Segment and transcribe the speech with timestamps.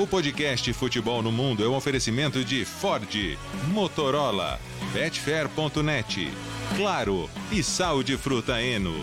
[0.00, 3.36] O podcast Futebol no Mundo é um oferecimento de Ford,
[3.72, 4.60] Motorola,
[4.92, 6.30] Betfair.net,
[6.76, 8.94] Claro e Sal de Fruta Eno.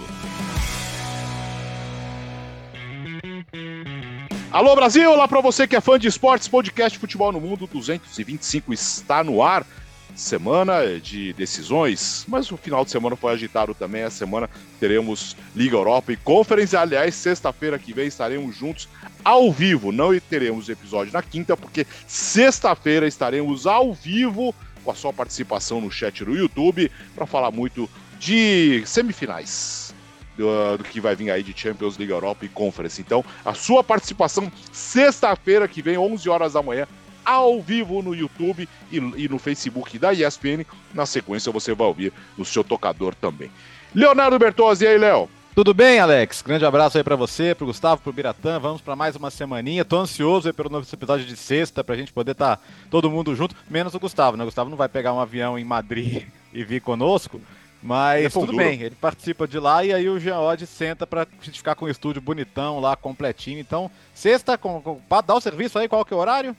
[4.50, 8.74] Alô Brasil, olá para você que é fã de esportes, podcast Futebol no Mundo 225
[8.74, 9.68] está no ar.
[10.16, 14.04] Semana de decisões, mas o final de semana foi agitado também.
[14.04, 14.49] A semana
[14.80, 16.76] teremos Liga Europa e Conference.
[16.76, 18.88] Aliás, sexta-feira que vem estaremos juntos
[19.26, 19.91] ao vivo.
[19.91, 24.55] Não teremos episódio na quinta, porque sexta-feira estaremos ao vivo
[24.86, 29.94] com a sua participação no chat do YouTube para falar muito de semifinais
[30.38, 33.02] do, do, que vai vir aí de Champions League Europa e Conference.
[33.02, 36.88] Então, a sua participação sexta-feira que vem, 11 horas da manhã,
[37.25, 40.66] ao vivo no YouTube e, e, no Facebook da ESPN.
[40.93, 43.52] Na sequência, você vai ouvir no seu tocador também.
[43.93, 45.30] Leonardo Bertozzi, e aí, Léo?
[45.55, 46.41] Tudo bem, Alex?
[46.41, 48.59] Grande abraço aí para você, pro Gustavo, pro Biratã.
[48.59, 49.85] Vamos para mais uma semaninha.
[49.85, 53.33] Tô ansioso aí pelo novo episódio de sexta pra gente poder estar tá todo mundo
[53.33, 54.44] junto, menos o Gustavo, né?
[54.44, 57.39] O Gustavo não vai pegar um avião em Madrid e vir conosco.
[57.81, 58.57] Mas é tudo duro.
[58.57, 61.85] bem, ele participa de lá e aí o Jean Odd senta pra gente ficar com
[61.85, 63.59] o estúdio bonitão lá, completinho.
[63.59, 66.53] Então, sexta, com, com, pra dar o serviço aí, qual que é o horário?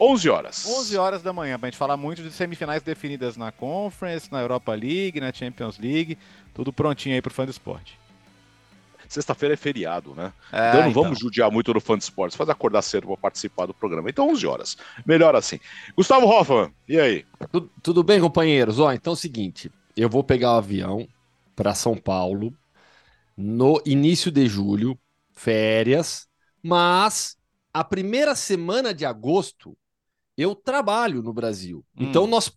[0.00, 0.66] 11 horas.
[0.66, 4.74] 11 horas da manhã, pra gente falar muito de semifinais definidas na Conference, na Europa
[4.74, 6.18] League, na Champions League.
[6.54, 7.98] Tudo prontinho aí pro fã do esporte.
[9.12, 10.32] Sexta-feira é feriado, né?
[10.50, 11.02] É, então não então.
[11.02, 14.08] vamos judiar muito do fã de esportes, faz acordar cedo para participar do programa.
[14.08, 14.76] Então 11 horas.
[15.04, 15.60] Melhor assim.
[15.94, 17.26] Gustavo Hoffman, e aí?
[17.50, 18.78] Tudo, tudo bem, companheiros?
[18.78, 21.06] Ó, então é o seguinte, eu vou pegar o avião
[21.54, 22.54] para São Paulo
[23.36, 24.98] no início de julho,
[25.32, 26.26] férias,
[26.62, 27.36] mas
[27.72, 29.76] a primeira semana de agosto
[30.42, 31.84] eu trabalho no Brasil.
[31.96, 32.04] Hum.
[32.04, 32.52] Então nós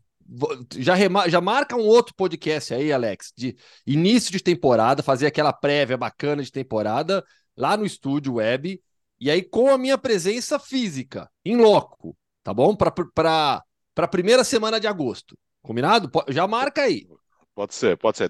[0.78, 0.95] já,
[1.28, 3.55] já marca um outro podcast aí, Alex, de
[3.86, 7.23] início de temporada, fazer aquela prévia bacana de temporada
[7.55, 8.81] lá no estúdio web,
[9.19, 12.75] e aí com a minha presença física, em loco, tá bom?
[12.75, 13.64] Para
[13.97, 15.38] a primeira semana de agosto.
[15.61, 16.11] Combinado?
[16.30, 17.08] Já marca aí.
[17.56, 18.30] Pode ser, pode ser.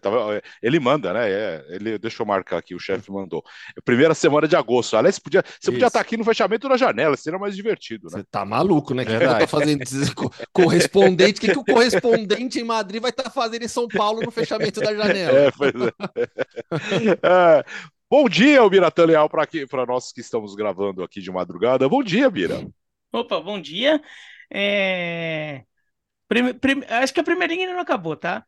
[0.61, 1.27] Ele manda, né?
[1.27, 3.43] É, ele, deixa eu marcar aqui, o chefe mandou.
[3.83, 4.95] Primeira semana de agosto.
[4.95, 5.71] Aliás, podia, você Isso.
[5.71, 8.19] podia estar aqui no fechamento da janela, seria mais divertido, né?
[8.19, 9.01] Você tá maluco, né?
[9.01, 9.83] O que, que eu tô fazendo?
[10.53, 14.21] correspondente, o que, que o correspondente em Madrid vai estar tá fazendo em São Paulo
[14.21, 15.35] no fechamento da janela?
[15.35, 15.91] É, pois é.
[17.23, 17.63] é.
[18.09, 21.89] Bom dia, Biratã Leal, para nós que estamos gravando aqui de madrugada.
[21.89, 22.65] Bom dia, Bira.
[23.11, 23.99] Opa, bom dia.
[24.51, 25.63] É...
[26.27, 26.53] Prime...
[26.53, 26.85] Prime...
[26.85, 28.45] Acho que a primeirinha ainda não acabou, tá?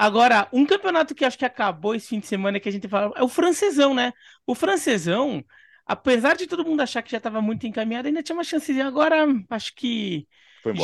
[0.00, 3.12] Agora, um campeonato que acho que acabou esse fim de semana que a gente fala
[3.16, 4.14] é o francesão, né?
[4.46, 5.44] O francesão,
[5.84, 8.86] apesar de todo mundo achar que já estava muito encaminhado, ainda tinha uma chancezinha.
[8.86, 10.26] Agora, acho que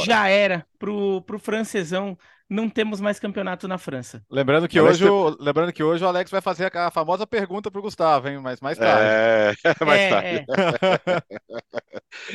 [0.04, 2.15] já era pro, pro francesão
[2.49, 4.22] não temos mais campeonato na França.
[4.31, 7.78] Lembrando que, hoje, o, lembrando que hoje o Alex vai fazer a famosa pergunta para
[7.78, 8.38] o Gustavo, hein?
[8.38, 9.03] Mas mais tarde.
[9.03, 9.54] É,
[9.84, 10.47] mais é, tarde.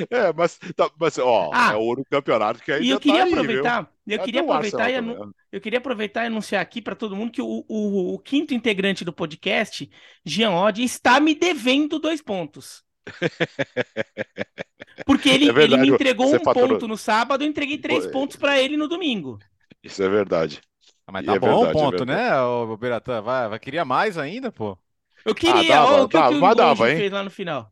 [0.09, 3.25] É, é mas, tá, mas ó, ah, é o campeonato que ainda E eu queria
[3.25, 5.33] tá aproveitar, aí, eu queria aproveitar e anu...
[5.51, 9.05] eu queria aproveitar e anunciar aqui para todo mundo que o, o, o, quinto integrante
[9.05, 9.89] do podcast,
[10.25, 12.83] Jean Odd, está me devendo dois pontos.
[15.05, 16.69] Porque ele, é ele me entregou um faturou...
[16.69, 19.39] ponto no sábado, eu entreguei três Pô, pontos para ele no domingo.
[19.83, 20.61] Isso é verdade.
[21.05, 23.21] Ah, mas tá e é bom o ponto, é né, o Beratã?
[23.21, 24.77] Vai, vai, queria mais ainda, pô?
[25.25, 27.71] Eu queria, ah, dava, o que, dava, que o dava, fez lá no final.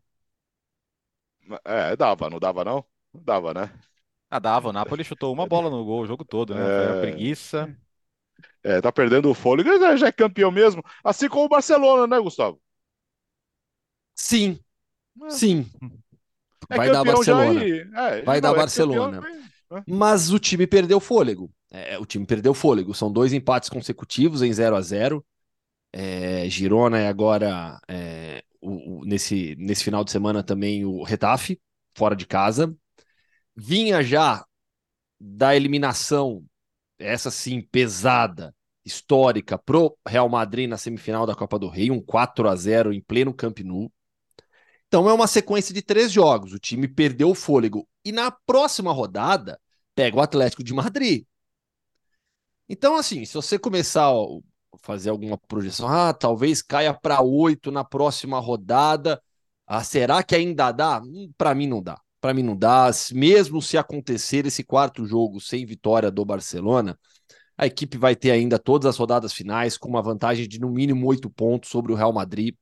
[1.65, 2.85] É, dava, não dava não?
[3.13, 3.71] Não dava, né?
[4.29, 6.61] Ah, dava, o Napoli chutou uma bola no gol o jogo todo, né?
[6.61, 6.85] É...
[6.85, 7.77] Foi uma preguiça.
[8.63, 10.83] É, tá perdendo o fôlego, já é campeão mesmo.
[11.03, 12.61] Assim como o Barcelona, né, Gustavo?
[14.13, 14.59] Sim.
[15.23, 15.29] É.
[15.29, 15.65] Sim.
[16.69, 17.65] É vai dar Barcelona.
[17.65, 19.21] É, vai dar é Barcelona.
[19.21, 21.51] Campeão, Mas o time perdeu fôlego.
[21.71, 22.93] É, o time perdeu fôlego.
[22.93, 25.25] São dois empates consecutivos em 0 a 0
[25.91, 31.59] é, Girona e agora é, o, o, nesse, nesse final de semana também o Retafe,
[31.95, 32.75] fora de casa.
[33.61, 34.45] Vinha já
[35.19, 36.45] da eliminação,
[36.97, 38.55] essa sim, pesada,
[38.85, 43.01] histórica, pro Real Madrid na semifinal da Copa do Rei, um 4 a 0 em
[43.01, 43.91] pleno Camp Nou.
[44.87, 46.53] Então é uma sequência de três jogos.
[46.53, 47.85] O time perdeu o fôlego.
[48.05, 49.59] E na próxima rodada,
[49.93, 51.25] pega o Atlético de Madrid.
[52.69, 57.83] Então, assim, se você começar a fazer alguma projeção, ah, talvez caia para oito na
[57.83, 59.21] próxima rodada,
[59.67, 61.01] ah, será que ainda dá?
[61.01, 61.99] Hum, para mim não dá.
[62.21, 62.89] Para mim não dá.
[63.13, 66.97] Mesmo se acontecer esse quarto jogo sem vitória do Barcelona,
[67.57, 71.07] a equipe vai ter ainda todas as rodadas finais com uma vantagem de no mínimo
[71.07, 72.55] oito pontos sobre o Real Madrid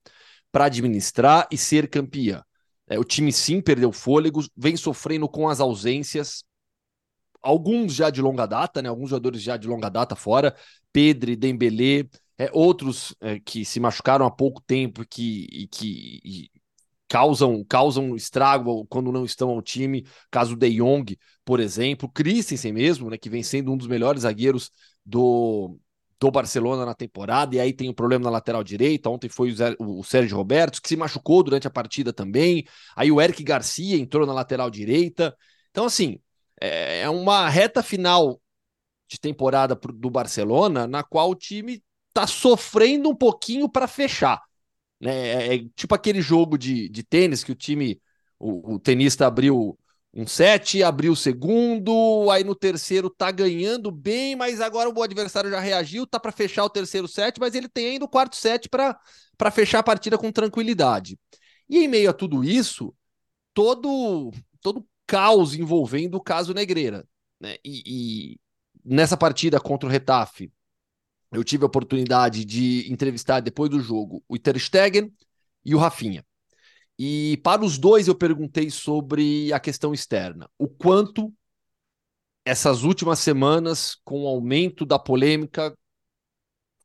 [0.51, 2.44] para administrar e ser campeã.
[2.89, 6.44] É, o time sim perdeu fôlego, vem sofrendo com as ausências
[7.42, 8.89] alguns já de longa data, né?
[8.89, 10.56] Alguns jogadores já de longa data fora,
[10.92, 12.07] Pedro, Dembélé,
[12.38, 16.51] é, outros é, que se machucaram há pouco tempo que, e que e
[17.07, 20.06] causam, causam estrago quando não estão ao time.
[20.30, 24.71] Caso De Jong, por exemplo, Christensen mesmo, né, que vem sendo um dos melhores zagueiros
[25.06, 25.80] do,
[26.19, 29.09] do Barcelona na temporada, e aí tem o um problema na lateral direita.
[29.09, 32.65] Ontem foi o, o Sérgio Roberto, que se machucou durante a partida também.
[32.95, 35.36] Aí o Eric Garcia entrou na lateral direita.
[35.71, 36.19] Então, assim,
[36.60, 38.42] é, é uma reta final
[39.07, 44.42] de temporada do Barcelona na qual o time está sofrendo um pouquinho para fechar.
[44.99, 45.11] Né?
[45.11, 48.01] É, é, tipo aquele jogo de, de tênis que o time,
[48.39, 49.77] o, o tenista abriu
[50.13, 55.49] um set, abriu o segundo, aí no terceiro tá ganhando bem, mas agora o adversário
[55.51, 58.67] já reagiu, tá para fechar o terceiro set, mas ele tem ainda o quarto set
[58.67, 61.19] para fechar a partida com tranquilidade.
[61.69, 62.95] E em meio a tudo isso,
[63.53, 67.07] todo todo caos envolvendo o caso Negreira,
[67.39, 67.55] né?
[67.63, 68.39] E, e
[68.83, 70.51] nessa partida contra o Retafe,
[71.31, 75.12] eu tive a oportunidade de entrevistar depois do jogo o Ter Stegen
[75.65, 76.25] e o Rafinha.
[76.97, 81.31] E para os dois eu perguntei sobre a questão externa, o quanto
[82.44, 85.77] essas últimas semanas, com o aumento da polêmica,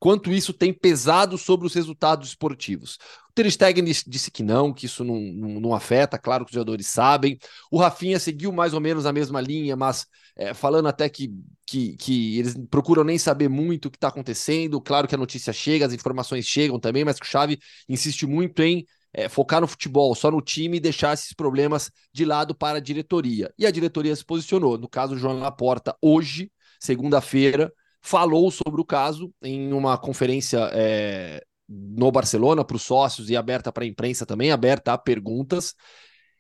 [0.03, 2.99] quanto isso tem pesado sobre os resultados esportivos.
[3.31, 6.55] O Ter Stegen disse que não, que isso não, não, não, afeta, claro que os
[6.55, 7.39] jogadores sabem.
[7.71, 10.05] O Rafinha seguiu mais ou menos a mesma linha, mas
[10.35, 11.33] é, falando até que,
[11.65, 14.81] que, que eles procuram nem saber muito o que está acontecendo.
[14.81, 18.61] Claro que a notícia chega, as informações chegam também, mas que o Xavi insiste muito
[18.61, 22.79] em é, focar no futebol, só no time e deixar esses problemas de lado para
[22.79, 23.55] a diretoria.
[23.57, 24.77] E a diretoria se posicionou.
[24.77, 26.51] No caso, o João Laporta, hoje,
[26.81, 27.73] segunda-feira,
[28.03, 33.73] falou sobre o caso em uma conferência é, no Barcelona para os sócios e aberta
[33.73, 35.75] para a imprensa também, aberta a perguntas.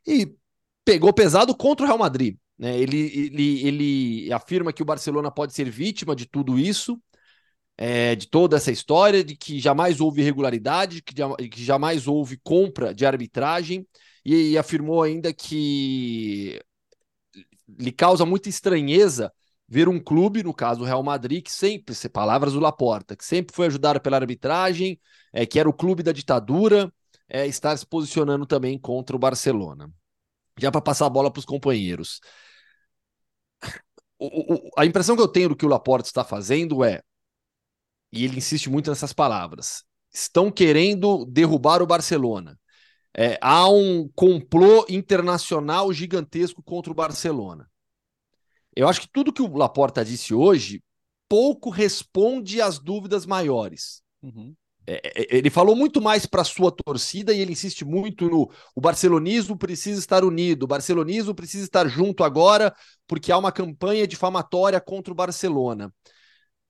[0.06, 0.35] E
[0.85, 2.37] pegou pesado contra o Real Madrid.
[2.59, 2.76] Né?
[2.79, 7.00] Ele, ele, ele afirma que o Barcelona pode ser vítima de tudo isso
[7.76, 11.14] é, de toda essa história, de que jamais houve irregularidade, que,
[11.49, 13.87] que jamais houve compra de arbitragem,
[14.25, 16.61] e, e afirmou ainda que
[17.69, 19.32] lhe causa muita estranheza
[19.69, 23.25] ver um clube, no caso o Real Madrid, que sempre, se palavras do Laporta, que
[23.25, 25.00] sempre foi ajudado pela arbitragem,
[25.32, 26.93] é, que era o clube da ditadura,
[27.29, 29.91] é, estar se posicionando também contra o Barcelona.
[30.59, 32.20] Já para passar a bola para os companheiros.
[34.19, 37.03] O, o, a impressão que eu tenho do que o Laporta está fazendo é
[38.12, 42.59] e ele insiste muito nessas palavras, estão querendo derrubar o Barcelona.
[43.17, 47.69] É, há um complô internacional gigantesco contra o Barcelona.
[48.74, 50.82] Eu acho que tudo que o Laporta disse hoje
[51.28, 54.02] pouco responde às dúvidas maiores.
[54.22, 54.54] Uhum.
[54.86, 58.50] É, é ele falou muito mais para a sua torcida e ele insiste muito no
[58.74, 62.74] o barcelonismo precisa estar unido, o barcelonismo precisa estar junto agora
[63.06, 65.92] porque há uma campanha difamatória contra o Barcelona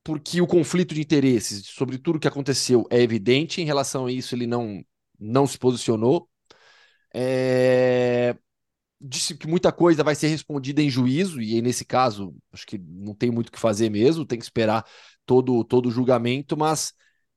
[0.05, 3.61] porque o conflito de interesses sobre tudo que aconteceu é evidente.
[3.61, 4.85] Em relação a isso, ele não,
[5.19, 6.29] não se posicionou.
[7.15, 8.37] É...
[9.05, 12.79] Disse que muita coisa vai ser respondida em juízo, e aí, nesse caso, acho que
[12.79, 14.87] não tem muito o que fazer mesmo, tem que esperar
[15.27, 16.93] todo, todo o julgamento, mas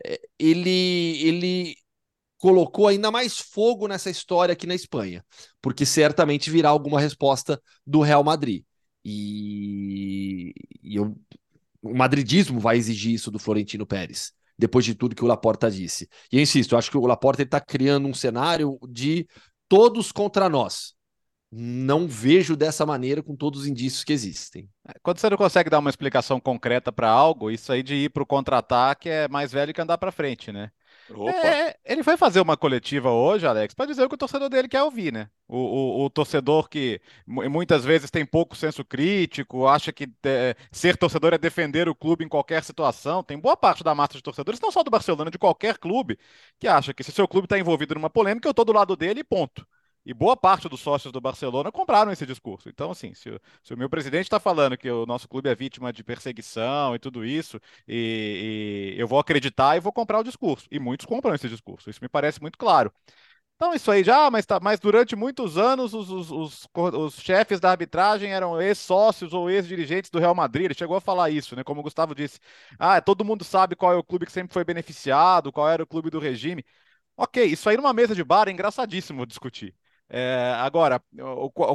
[0.06, 1.76] é, ele, ele
[2.38, 5.26] colocou ainda mais fogo nessa história aqui na Espanha,
[5.62, 8.64] porque certamente virá alguma resposta do Real Madrid.
[9.04, 10.54] E,
[10.84, 11.16] e eu
[11.86, 16.10] o madridismo vai exigir isso do Florentino Pérez, depois de tudo que o Laporta disse.
[16.32, 19.28] E eu insisto, eu acho que o Laporta está criando um cenário de
[19.70, 20.96] todos contra nós.
[21.58, 24.70] Não vejo dessa maneira com todos os indícios que existem.
[24.86, 28.10] É, quando você não consegue dar uma explicação concreta para algo, isso aí de ir
[28.10, 30.70] para o contra-ataque é mais velho que andar para frente, né?
[31.28, 34.68] É, ele foi fazer uma coletiva hoje, Alex, para dizer o que o torcedor dele
[34.68, 35.30] quer ouvir, né?
[35.48, 40.98] O, o, o torcedor que muitas vezes tem pouco senso crítico, acha que é, ser
[40.98, 43.24] torcedor é defender o clube em qualquer situação.
[43.24, 46.18] Tem boa parte da massa de torcedores, não só do Barcelona, de qualquer clube,
[46.60, 49.20] que acha que se seu clube está envolvido numa polêmica, eu estou do lado dele
[49.20, 49.66] e ponto.
[50.06, 52.70] E boa parte dos sócios do Barcelona compraram esse discurso.
[52.70, 55.56] Então, assim, se, o, se o meu presidente está falando que o nosso clube é
[55.56, 60.24] vítima de perseguição e tudo isso, e, e, eu vou acreditar e vou comprar o
[60.24, 60.68] discurso.
[60.70, 61.90] E muitos compram esse discurso.
[61.90, 62.94] Isso me parece muito claro.
[63.56, 67.60] Então, isso aí já, mas, tá, mas durante muitos anos os, os, os, os chefes
[67.60, 70.66] da arbitragem eram ex-sócios ou ex-dirigentes do Real Madrid.
[70.66, 71.64] Ele chegou a falar isso, né?
[71.64, 72.40] Como o Gustavo disse.
[72.78, 75.88] Ah, todo mundo sabe qual é o clube que sempre foi beneficiado, qual era o
[75.88, 76.66] clube do regime.
[77.18, 79.74] Ok, isso aí numa mesa de bar é engraçadíssimo discutir.
[80.08, 81.02] É, agora,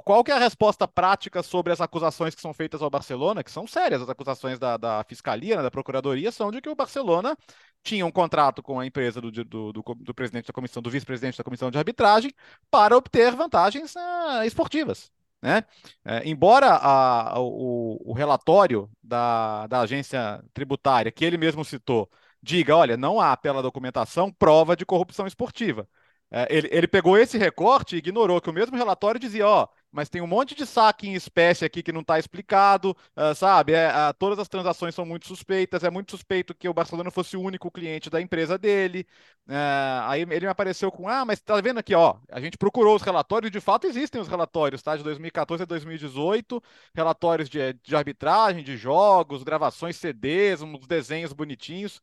[0.04, 3.50] qual, que é a resposta prática sobre as acusações que são feitas ao Barcelona, que
[3.50, 7.36] são sérias, as acusações da, da Fiscalia, né, da Procuradoria, são de que o Barcelona
[7.82, 11.38] tinha um contrato com a empresa do, do, do, do presidente da comissão, do vice-presidente
[11.38, 12.32] da comissão de arbitragem,
[12.70, 15.10] para obter vantagens uh, esportivas.
[15.42, 15.64] Né?
[16.04, 22.10] É, embora a, o, o, relatório da, da agência tributária, que ele mesmo citou,
[22.42, 25.88] diga, olha, não há pela documentação prova de corrupção esportiva.
[26.30, 30.08] É, ele, ele pegou esse recorte e ignorou que o mesmo relatório dizia, ó, mas
[30.08, 33.72] tem um monte de saque em espécie aqui que não está explicado, uh, sabe?
[33.72, 37.36] É, uh, todas as transações são muito suspeitas, é muito suspeito que o Barcelona fosse
[37.36, 39.04] o único cliente da empresa dele.
[39.48, 42.94] Uh, aí ele me apareceu com, ah, mas tá vendo aqui, ó, a gente procurou
[42.94, 44.96] os relatórios, de fato existem os relatórios, tá?
[44.96, 46.62] De 2014 a 2018,
[46.94, 52.00] relatórios de, de arbitragem, de jogos, gravações CDs, uns desenhos bonitinhos.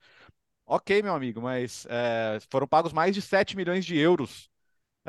[0.70, 4.50] Ok, meu amigo, mas é, foram pagos mais de 7 milhões de euros.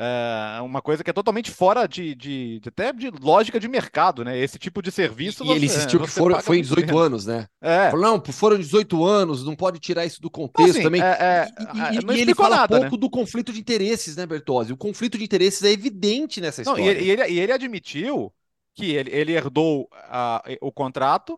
[0.00, 4.24] É uma coisa que é totalmente fora de, de, de, até de lógica de mercado,
[4.24, 4.38] né?
[4.38, 5.42] Esse tipo de serviço.
[5.42, 7.02] E você, ele insistiu que foram, foi em 18 menos.
[7.02, 7.48] anos, né?
[7.60, 7.90] É.
[7.90, 11.02] Falou, não, foram 18 anos, não pode tirar isso do contexto assim, também.
[11.02, 11.48] É, é,
[11.94, 13.00] e, e ele fala nada, pouco né?
[13.00, 14.72] do conflito de interesses, né, Bertozzi?
[14.72, 16.84] O conflito de interesses é evidente nessa história.
[16.84, 18.32] Não, e, ele, e ele admitiu
[18.74, 21.36] que ele, ele herdou a, o contrato,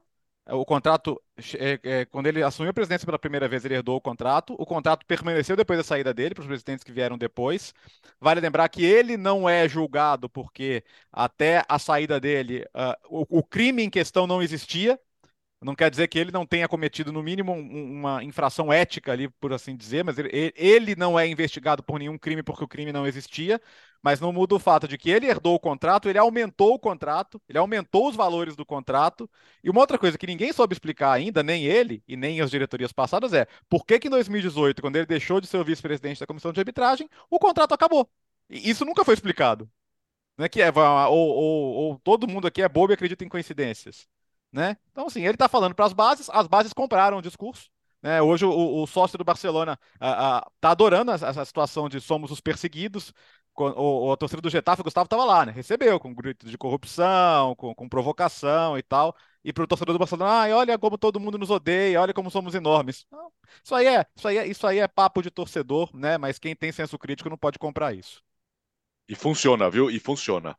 [0.53, 1.21] o contrato,
[1.59, 4.55] é, é, quando ele assumiu a presidência pela primeira vez, ele herdou o contrato.
[4.59, 7.75] O contrato permaneceu depois da saída dele, para os presidentes que vieram depois.
[8.21, 13.43] Vale lembrar que ele não é julgado porque até a saída dele, uh, o, o
[13.43, 14.99] crime em questão não existia.
[15.63, 19.53] Não quer dizer que ele não tenha cometido, no mínimo, uma infração ética ali, por
[19.53, 23.61] assim dizer, mas ele, não é investigado por nenhum crime porque o crime não existia.
[24.03, 27.41] Mas não muda o fato de que ele herdou o contrato, ele aumentou o contrato,
[27.47, 29.29] ele aumentou os valores do contrato.
[29.63, 32.93] E uma outra coisa que ninguém soube explicar ainda, nem ele e nem as diretorias
[32.93, 36.27] passadas, é por que, que em 2018, quando ele deixou de ser o vice-presidente da
[36.27, 38.09] comissão de arbitragem, o contrato acabou.
[38.49, 39.71] E isso nunca foi explicado.
[40.37, 43.29] Não é que é, ou, ou, ou todo mundo aqui é bobo e acredita em
[43.29, 44.09] coincidências.
[44.53, 44.77] Né?
[44.91, 47.71] Então, assim, ele está falando para as bases, as bases compraram o discurso.
[48.03, 48.21] Né?
[48.21, 53.13] Hoje o, o, sócio do Barcelona está adorando essa situação de somos os perseguidos.
[53.57, 55.53] O, a torcida do Getafe, o Gustavo estava lá, né?
[55.53, 59.15] Recebeu com gritos de corrupção, com, com provocação e tal.
[59.45, 62.31] E para o torcedor do Barcelona, ah, olha como todo mundo nos odeia, olha como
[62.31, 63.07] somos enormes.
[63.63, 66.17] Isso aí é, isso aí é, isso aí é papo de torcedor, né?
[66.17, 68.23] Mas quem tem senso crítico não pode comprar isso.
[69.09, 69.91] E funciona, viu?
[69.91, 70.57] E funciona.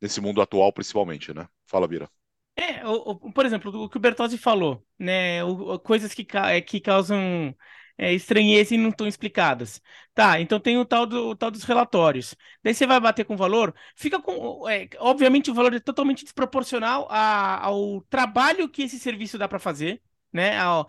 [0.00, 1.48] Nesse mundo atual, principalmente, né?
[1.64, 2.10] Fala, Bira.
[2.56, 5.42] É, o, por exemplo, o que o Bertozzi falou, né?
[5.44, 7.54] O, coisas que, é, que causam
[7.98, 9.82] é, estranheza e não estão explicadas.
[10.14, 12.34] Tá, então tem o tal, do, o tal dos relatórios.
[12.62, 14.68] Daí você vai bater com o valor, fica com.
[14.68, 19.58] É, obviamente, o valor é totalmente desproporcional a, ao trabalho que esse serviço dá para
[19.58, 20.00] fazer.
[20.32, 20.84] Né, a,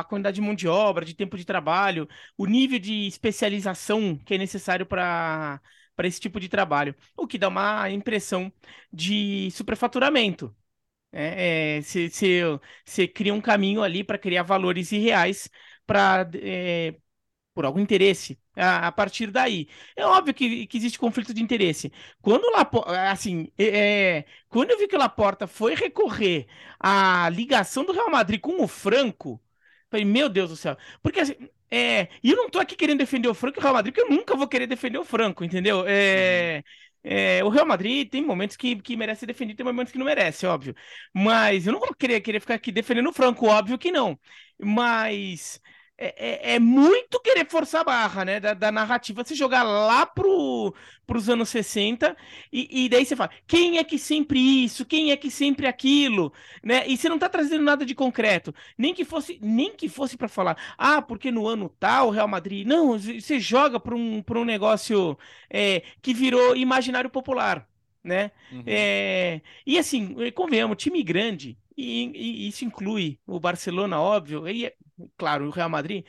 [0.00, 4.34] a quantidade de mão de obra, de tempo de trabalho, o nível de especialização que
[4.34, 5.60] é necessário para
[6.02, 8.52] esse tipo de trabalho, o que dá uma impressão
[8.92, 10.52] de superfaturamento,
[11.12, 15.48] você é, é, cria um caminho ali para criar valores irreais
[15.86, 16.94] para é,
[17.54, 19.68] por algum interesse a, a, partir daí.
[19.96, 21.92] É óbvio que, que existe conflito de interesse.
[22.22, 26.46] Quando Laporta, assim, é, é, quando eu vi que o Laporta foi recorrer
[26.78, 29.42] à ligação do Real Madrid com o Franco,
[29.90, 30.76] falei, meu Deus do céu.
[31.02, 31.34] Porque assim,
[31.70, 34.10] é, e eu não tô aqui querendo defender o Franco e o Real Madrid, porque
[34.10, 35.84] eu nunca vou querer defender o Franco, entendeu?
[35.86, 36.62] É, uhum.
[37.10, 40.46] É, o Real Madrid tem momentos que, que merece defender, tem momentos que não merece,
[40.46, 40.74] óbvio.
[41.14, 44.18] Mas eu não querer, querer ficar aqui defendendo o Franco, óbvio que não.
[44.62, 45.58] Mas
[46.00, 48.38] é, é, é, muito querer forçar a barra, né?
[48.38, 50.72] Da, da narrativa, você jogar lá pro,
[51.04, 52.16] pros anos 60
[52.52, 54.86] e, e daí você fala, quem é que sempre isso?
[54.86, 56.32] Quem é que sempre aquilo?
[56.62, 56.86] Né?
[56.86, 58.54] E você não tá trazendo nada de concreto.
[58.78, 62.28] Nem que fosse, nem que fosse para falar, ah, porque no ano tal, o Real
[62.28, 62.64] Madrid.
[62.64, 65.18] Não, você joga para um, pra um negócio
[65.50, 67.68] é, que virou imaginário popular.
[68.04, 68.30] Né?
[68.52, 68.62] Uhum.
[68.64, 74.72] É, e assim, convenhamos, time grande, e, e, isso inclui o Barcelona, óbvio, e
[75.16, 76.04] claro, o Real Madrid.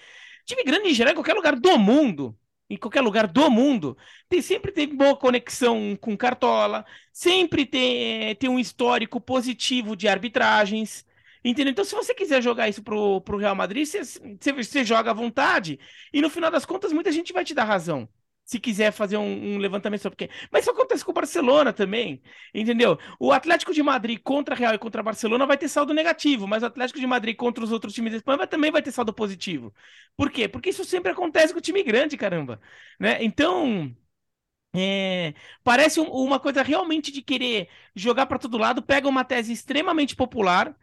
[0.45, 2.35] Time grande em geral, em qualquer lugar do mundo,
[2.69, 3.95] em qualquer lugar do mundo,
[4.27, 11.05] tem, sempre tem boa conexão com Cartola, sempre tem, tem um histórico positivo de arbitragens.
[11.43, 11.71] Entendeu?
[11.71, 15.79] Então, se você quiser jogar isso pro, pro Real Madrid, você joga à vontade,
[16.11, 18.09] e no final das contas, muita gente vai te dar razão
[18.49, 20.29] se quiser fazer um, um levantamento sobre quem.
[20.51, 22.19] Mas isso acontece com o Barcelona também,
[22.51, 22.97] entendeu?
[23.19, 26.65] O Atlético de Madrid contra Real e contra Barcelona vai ter saldo negativo, mas o
[26.65, 29.71] Atlético de Madrid contra os outros times da Espanha também vai ter saldo positivo.
[30.17, 30.47] Por quê?
[30.47, 32.59] Porque isso sempre acontece com o time grande, caramba.
[32.99, 33.23] Né?
[33.23, 33.95] Então.
[34.75, 39.51] É, parece um, uma coisa realmente de querer jogar para todo lado, pega uma tese
[39.51, 40.75] extremamente popular,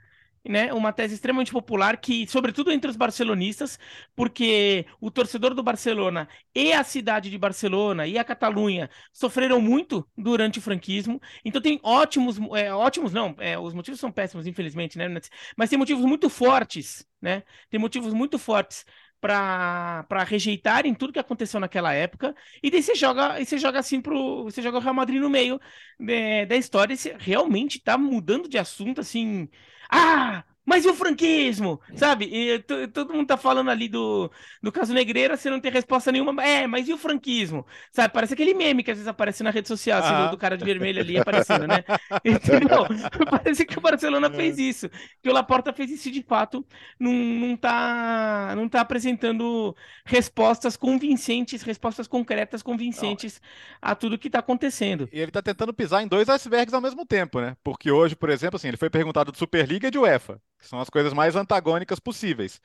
[0.48, 3.78] né, uma tese extremamente popular que, sobretudo entre os barcelonistas,
[4.14, 10.06] porque o torcedor do Barcelona e a cidade de Barcelona e a Catalunha sofreram muito
[10.16, 11.20] durante o franquismo.
[11.44, 15.08] Então tem ótimos, é, ótimos não, é, os motivos são péssimos, infelizmente, né,
[15.56, 17.42] mas tem motivos muito fortes, né?
[17.70, 18.84] Tem motivos muito fortes
[19.20, 24.44] para rejeitarem tudo que aconteceu naquela época, e daí você joga, você joga assim pro.
[24.44, 25.60] Você joga o Real Madrid no meio
[26.08, 29.48] é, da história, e você realmente tá mudando de assunto assim
[29.90, 31.80] ah, mas e o franquismo?
[31.94, 32.24] Sabe?
[32.24, 32.58] E
[32.88, 34.28] todo mundo tá falando ali do,
[34.60, 36.44] do caso Negreira, você não tem resposta nenhuma.
[36.44, 37.64] É, mas e o franquismo?
[37.92, 38.12] Sabe?
[38.12, 40.64] Parece aquele meme que às vezes aparece na rede social, assim, do, do, cara de
[40.64, 41.84] vermelho ali aparecendo, né?
[42.24, 42.84] Entendeu?
[43.30, 44.90] Parece que o Barcelona fez isso.
[45.22, 46.66] Que o Laporta fez isso de fato.
[46.98, 53.90] Não, não, tá, não tá apresentando respostas convincentes, respostas concretas, convincentes não.
[53.92, 55.08] a tudo que tá acontecendo.
[55.12, 57.56] E ele tá tentando pisar em dois icebergs ao mesmo tempo, né?
[57.62, 60.80] Porque hoje, por exemplo, assim, ele foi perguntado de Superliga e de UEFA que são
[60.80, 62.60] as coisas mais antagônicas possíveis.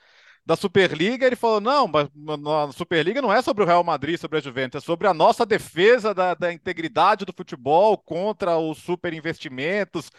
[0.45, 2.07] Da Superliga, ele falou: não, mas
[2.69, 5.45] a Superliga não é sobre o Real Madrid, sobre a Juventus, é sobre a nossa
[5.45, 10.09] defesa da, da integridade do futebol contra os superinvestimentos.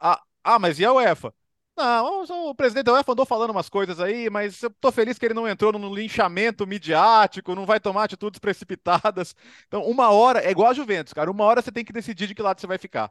[0.00, 1.32] Ah, ah, mas e a UEFA?
[1.76, 5.24] Não, o presidente da UEFA andou falando umas coisas aí, mas eu tô feliz que
[5.24, 9.34] ele não entrou no linchamento midiático, não vai tomar atitudes precipitadas.
[9.66, 12.34] Então, uma hora, é igual a Juventus, cara, uma hora você tem que decidir de
[12.34, 13.10] que lado você vai ficar,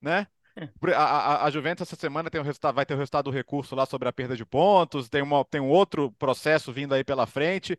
[0.00, 0.26] né?
[0.94, 3.74] A, a, a, Juventus essa semana tem o resultado, vai ter o resultado do recurso
[3.74, 7.26] lá sobre a perda de pontos, tem, uma, tem um outro processo vindo aí pela
[7.26, 7.76] frente.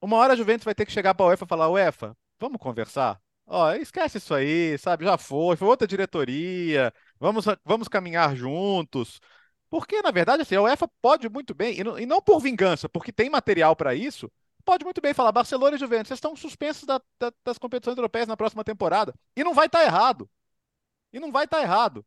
[0.00, 2.58] Uma hora a Juventus vai ter que chegar para a UEFA e falar: UEFA, vamos
[2.58, 3.20] conversar?
[3.46, 5.04] Ó, esquece isso aí, sabe?
[5.04, 9.20] Já foi, foi outra diretoria, vamos, vamos caminhar juntos.
[9.70, 12.88] Porque, na verdade, assim, a UEFA pode muito bem, e não, e não por vingança,
[12.88, 14.30] porque tem material para isso,
[14.64, 18.26] pode muito bem falar: Barcelona e Juventus, vocês estão suspensos da, da, das competições europeias
[18.28, 19.14] na próxima temporada.
[19.36, 20.28] E não vai estar tá errado.
[21.12, 22.04] E não vai estar tá errado.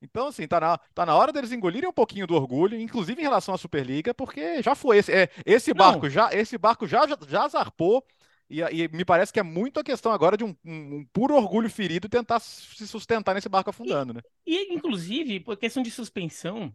[0.00, 3.24] Então, assim, tá na, tá na hora deles engolirem um pouquinho do orgulho, inclusive em
[3.24, 7.18] relação à Superliga, porque já foi esse, é, esse barco já esse barco já, já,
[7.26, 8.04] já zarpou
[8.48, 11.34] e, e, me parece que é muito a questão agora de um, um, um, puro
[11.34, 14.22] orgulho ferido tentar se sustentar nesse barco afundando, e, né?
[14.46, 16.72] E, inclusive, por questão de suspensão,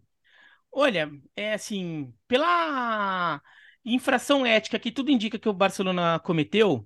[0.71, 3.41] olha, é assim, pela
[3.85, 6.85] infração ética que tudo indica que o Barcelona cometeu,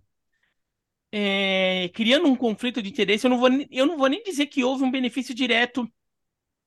[1.12, 3.25] é, criando um conflito de interesse.
[3.25, 5.89] Eu não, vou, eu não vou nem dizer que houve um benefício direto,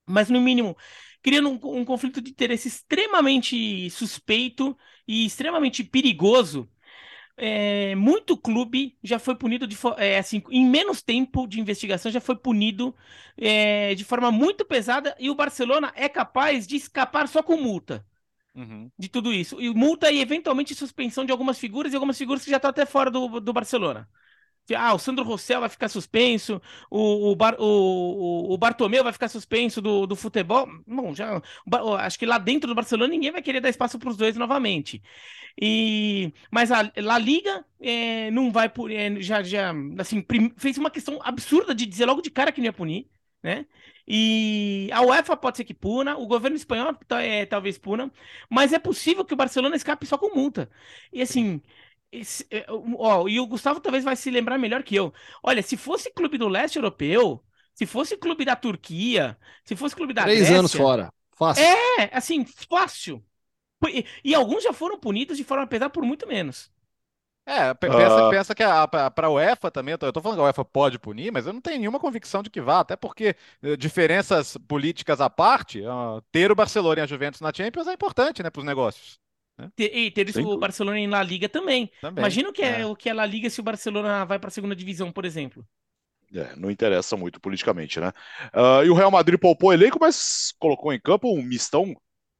[0.07, 0.75] mas no mínimo
[1.21, 4.77] criando um, um conflito de interesse extremamente suspeito
[5.07, 6.69] e extremamente perigoso.
[7.41, 12.19] É, muito clube já foi punido de é, assim, em menos tempo de investigação já
[12.19, 12.93] foi punido
[13.37, 18.05] é, de forma muito pesada e o Barcelona é capaz de escapar só com multa
[18.53, 18.91] uhum.
[18.99, 22.51] de tudo isso e multa e eventualmente suspensão de algumas figuras e algumas figuras que
[22.51, 24.05] já estão até fora do, do Barcelona
[24.75, 29.27] ah, o Sandro Rossell vai ficar suspenso, o, o, Bar, o, o Bartomeu vai ficar
[29.27, 30.67] suspenso do, do futebol.
[30.87, 31.41] Bom, já
[31.99, 35.01] acho que lá dentro do Barcelona ninguém vai querer dar espaço para os dois novamente.
[35.61, 40.77] E mas a La Liga é, não vai por é, já já assim prim, fez
[40.77, 43.09] uma questão absurda de dizer logo de cara que não ia punir,
[43.43, 43.65] né?
[44.07, 48.11] E a UEFA pode ser que puna, o governo espanhol é, talvez puna,
[48.49, 50.69] mas é possível que o Barcelona escape só com multa.
[51.13, 51.61] E assim,
[52.11, 55.13] esse, é, ó, e o Gustavo talvez vai se lembrar melhor que eu.
[55.43, 57.43] Olha, se fosse clube do leste europeu,
[57.75, 61.13] se fosse clube da Turquia, se fosse clube da Três Grécia, anos fora.
[61.35, 61.63] Fácil.
[61.63, 63.23] É, assim, fácil.
[63.87, 66.69] E, e, alguns já foram punidos de forma pesada por muito menos.
[67.45, 68.29] É, pensa, uh...
[68.29, 71.47] pensa que para a UEFA também, eu tô falando que a UEFA pode punir, mas
[71.47, 75.81] eu não tenho nenhuma convicção de que vá, até porque eh, diferenças políticas à parte,
[75.81, 79.19] uh, ter o Barcelona e a Juventus na Champions é importante, né, para os negócios.
[79.59, 79.69] Né?
[79.77, 81.91] E ter isso o Barcelona em La Liga também.
[81.99, 82.21] também.
[82.21, 84.47] Imagina o que é, é, o que é La Liga se o Barcelona vai para
[84.47, 85.65] a segunda divisão, por exemplo.
[86.33, 88.13] É, não interessa muito politicamente, né?
[88.53, 91.93] Uh, e o Real Madrid poupou o elenco, mas colocou em campo um mistão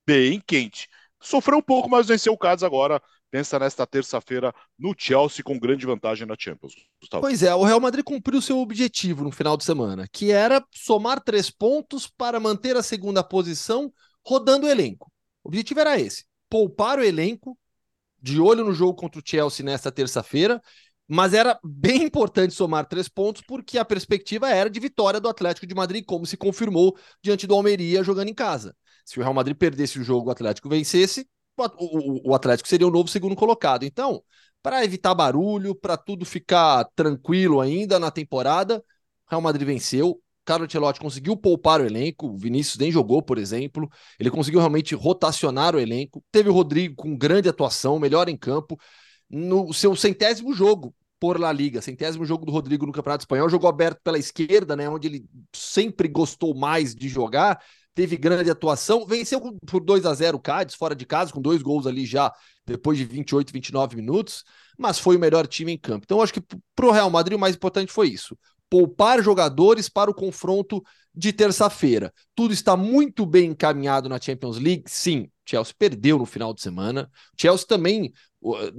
[0.07, 0.87] bem quente.
[1.19, 3.01] Sofreu um pouco, mas venceu o Cádiz agora.
[3.31, 6.73] Pensa nesta terça-feira no Chelsea com grande vantagem na Champions.
[6.99, 7.21] Gustavo.
[7.21, 11.19] Pois é, o Real Madrid cumpriu seu objetivo no final de semana, que era somar
[11.19, 13.91] três pontos para manter a segunda posição
[14.25, 15.11] rodando o elenco.
[15.43, 17.57] O objetivo era esse poupar o elenco,
[18.21, 20.61] de olho no jogo contra o Chelsea nesta terça-feira,
[21.07, 25.65] mas era bem importante somar três pontos, porque a perspectiva era de vitória do Atlético
[25.65, 28.75] de Madrid, como se confirmou diante do Almeria jogando em casa.
[29.03, 33.09] Se o Real Madrid perdesse o jogo, o Atlético vencesse, o, Atlético seria o novo
[33.09, 33.83] segundo colocado.
[33.83, 34.23] Então,
[34.61, 38.83] para evitar barulho, para tudo ficar tranquilo ainda na temporada,
[39.27, 43.87] Real Madrid venceu, Carlo Ancelotti conseguiu poupar o elenco, o Vinícius nem jogou, por exemplo.
[44.19, 46.23] Ele conseguiu realmente rotacionar o elenco.
[46.31, 48.75] Teve o Rodrigo com grande atuação, melhor em campo,
[49.29, 53.67] no seu centésimo jogo por La Liga, centésimo jogo do Rodrigo no Campeonato Espanhol, jogo
[53.67, 57.61] aberto pela esquerda, né, onde ele sempre gostou mais de jogar,
[57.93, 61.61] teve grande atuação, venceu por 2 a 0 o Cádiz, fora de casa, com dois
[61.61, 62.33] gols ali já
[62.65, 64.43] depois de 28, 29 minutos,
[64.77, 66.05] mas foi o melhor time em campo.
[66.05, 66.41] Então, acho que
[66.75, 68.35] para o Real Madrid o mais importante foi isso
[68.69, 72.13] poupar jogadores para o confronto de terça-feira.
[72.35, 74.83] Tudo está muito bem encaminhado na Champions League.
[74.87, 77.09] Sim, Chelsea perdeu no final de semana.
[77.37, 78.13] Chelsea também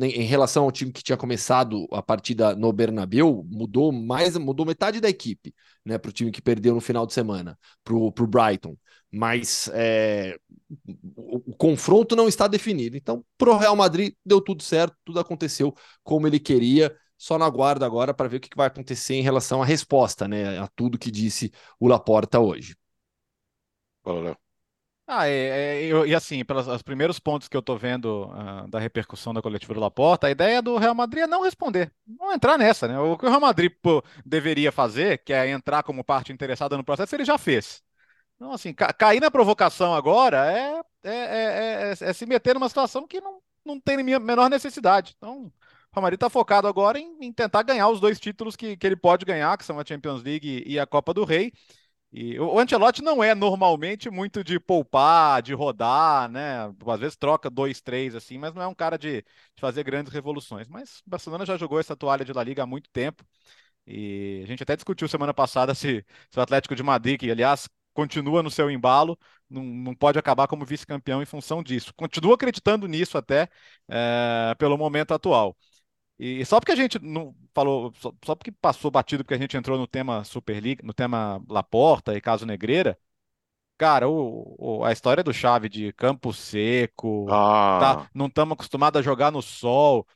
[0.00, 5.00] em relação ao time que tinha começado a partida no Bernabéu, mudou mais, mudou metade
[5.00, 8.76] da equipe, né, para o time que perdeu no final de semana, para o Brighton.
[9.12, 10.38] Mas é,
[11.16, 12.96] o, o, confronto não está definido.
[12.96, 16.96] Então, para o Real Madrid deu tudo certo, tudo aconteceu como ele queria.
[17.20, 20.58] Só na guarda agora para ver o que vai acontecer em relação à resposta, né,
[20.58, 22.74] a tudo que disse o Laporta hoje.
[24.02, 24.34] Valeu.
[25.06, 28.78] Ah, é, é, e assim, pelos os primeiros pontos que eu tô vendo uh, da
[28.78, 32.56] repercussão da coletiva do Laporta, a ideia do Real Madrid é não responder, não entrar
[32.56, 32.98] nessa, né?
[32.98, 36.84] O que o Real Madrid pô, deveria fazer, que é entrar como parte interessada no
[36.84, 37.82] processo, ele já fez.
[38.36, 43.06] Então, assim, ca cair na provocação agora é, é, é, é, se meter numa situação
[43.06, 45.14] que não, não tem a menor necessidade.
[45.18, 45.52] Então,
[45.92, 48.86] o Real Madrid está focado agora em, em, tentar ganhar os dois títulos que, que
[48.86, 51.52] ele pode ganhar, que são a Champions League e a Copa do Rei.
[52.12, 56.64] E o Ancelotti não é normalmente muito de poupar, de rodar, né?
[56.86, 60.12] Às vezes troca dois, três assim, mas não é um cara de, de fazer grandes
[60.12, 60.68] revoluções.
[60.68, 63.24] Mas o Barcelona já jogou essa toalha de La Liga há muito tempo.
[63.86, 67.68] E a gente até discutiu semana passada se, se o Atlético de Madrid, que aliás
[67.92, 71.92] continua no seu embalo, não, não pode acabar como vice-campeão em função disso.
[71.94, 73.48] Continuo acreditando nisso até
[73.88, 75.56] é, pelo momento atual.
[76.22, 79.56] E só porque a gente não falou, só, só, porque passou batido, porque a gente
[79.56, 82.98] entrou no tema Superliga, no tema Laporta e caso Negreira,
[83.78, 87.78] cara, o, o, a história do Chave de campo seco, ah.
[87.80, 90.06] tá, não estamos acostumados a jogar no sol.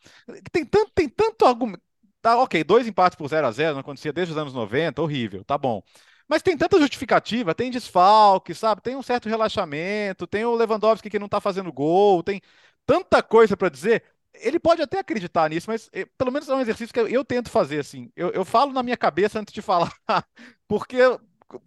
[0.53, 1.83] Tem tanto, tem tanto argumento.
[2.21, 5.43] Tá, ok, dois empates por 0 a 0 não acontecia desde os anos 90, horrível,
[5.43, 5.83] tá bom.
[6.29, 8.83] Mas tem tanta justificativa, tem desfalque, sabe?
[8.83, 12.43] Tem um certo relaxamento, tem o Lewandowski que não tá fazendo gol, tem
[12.87, 14.03] tanta coisa para dizer
[14.35, 17.25] ele pode até acreditar nisso, mas eh, pelo menos é um exercício que eu, eu
[17.25, 18.11] tento fazer assim.
[18.17, 19.95] Eu, eu, falo na minha cabeça antes de falar,
[20.69, 20.99] porque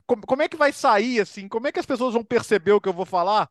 [0.06, 1.47] como, como, é que vai sair assim?
[1.47, 3.49] Como é que as pessoas vão perceber o que eu vou falar?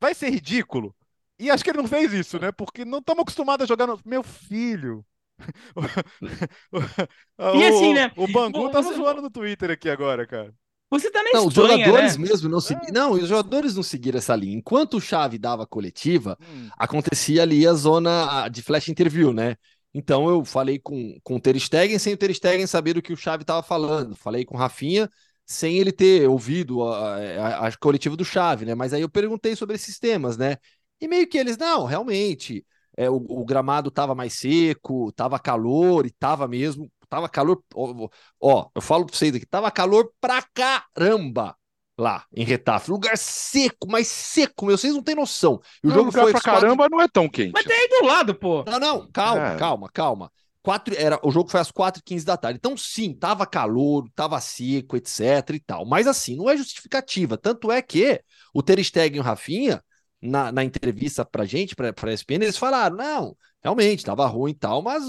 [0.00, 0.94] Vai ser ridículo.
[1.38, 2.52] E acho que ele não fez isso, né?
[2.52, 3.98] Porque não estamos acostumados a jogar no.
[4.04, 5.04] Meu filho.
[7.54, 8.10] e assim, né?
[8.16, 10.52] O, o Bangu tá zoando no Twitter aqui agora, cara.
[10.90, 12.28] Você tá na não, Espanha, os jogadores né?
[12.28, 12.88] mesmo não seguiram.
[12.88, 12.92] É.
[12.92, 14.56] Não, os jogadores não seguiram essa linha.
[14.56, 16.68] Enquanto o Chave dava coletiva, hum.
[16.78, 19.56] acontecia ali a zona de flash interview, né?
[19.92, 23.12] Então eu falei com, com o Ter Stegen sem o Ter Stegen saber do que
[23.12, 24.16] o Chave estava falando.
[24.16, 25.10] Falei com o Rafinha
[25.44, 28.74] sem ele ter ouvido a, a, a, coletiva do Chave, né?
[28.74, 30.56] Mas aí eu perguntei sobre esses temas, né?
[31.00, 36.04] E meio que eles, não, realmente, é, o, o gramado estava mais seco, estava calor
[36.04, 37.62] e estava mesmo tava calor.
[37.74, 38.08] Ó,
[38.40, 41.56] ó, eu falo pra vocês aqui, tava calor pra caramba
[41.98, 42.90] lá em Retafe.
[42.90, 44.78] Lugar seco, mais seco, meu.
[44.78, 45.60] Vocês não têm noção.
[45.82, 46.96] E o não, jogo foi pra caramba quatro...
[46.96, 47.52] não é tão quente.
[47.52, 48.64] Mas tem aí do lado, pô.
[48.64, 49.56] Não, não, calma, é.
[49.56, 50.32] calma, calma.
[50.62, 52.58] Quatro, era, o jogo foi às 4h15 da tarde.
[52.58, 55.86] Então, sim, tava calor, tava seco, etc e tal.
[55.86, 57.38] Mas assim, não é justificativa.
[57.38, 58.20] Tanto é que
[58.52, 59.82] o Ter Stegen e o Rafinha,
[60.20, 64.54] na, na entrevista pra gente, pra, pra ESPN, eles falaram, não, realmente, tava ruim e
[64.54, 65.04] tal, mas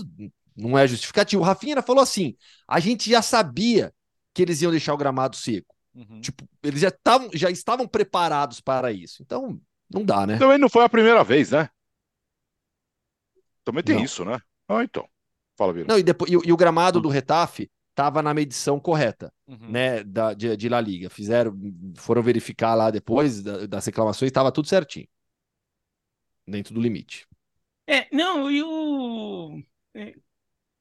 [0.60, 1.42] não é justificativo.
[1.42, 2.36] O Rafinha falou assim:
[2.68, 3.94] a gente já sabia
[4.34, 5.76] que eles iam deixar o gramado seco.
[5.96, 6.22] Uhum.
[6.22, 9.22] Tipo, eles já, tavam, já estavam preparados para isso.
[9.22, 9.60] Então,
[9.92, 10.38] não dá, né?
[10.38, 11.70] Também não foi a primeira vez, né?
[13.64, 14.04] Também tem não.
[14.04, 14.40] isso, né?
[14.68, 15.08] Ah, então.
[15.58, 15.88] Fala, Vira.
[15.88, 19.70] Não, e, depois, e, e o gramado do Retafe estava na medição correta, uhum.
[19.70, 21.10] né, da, de, de La Liga.
[21.10, 21.54] Fizeram,
[21.98, 25.08] foram verificar lá depois da, das reclamações, estava tudo certinho.
[26.48, 27.28] Dentro do limite.
[27.86, 29.62] É, não, e o.
[29.94, 30.16] É,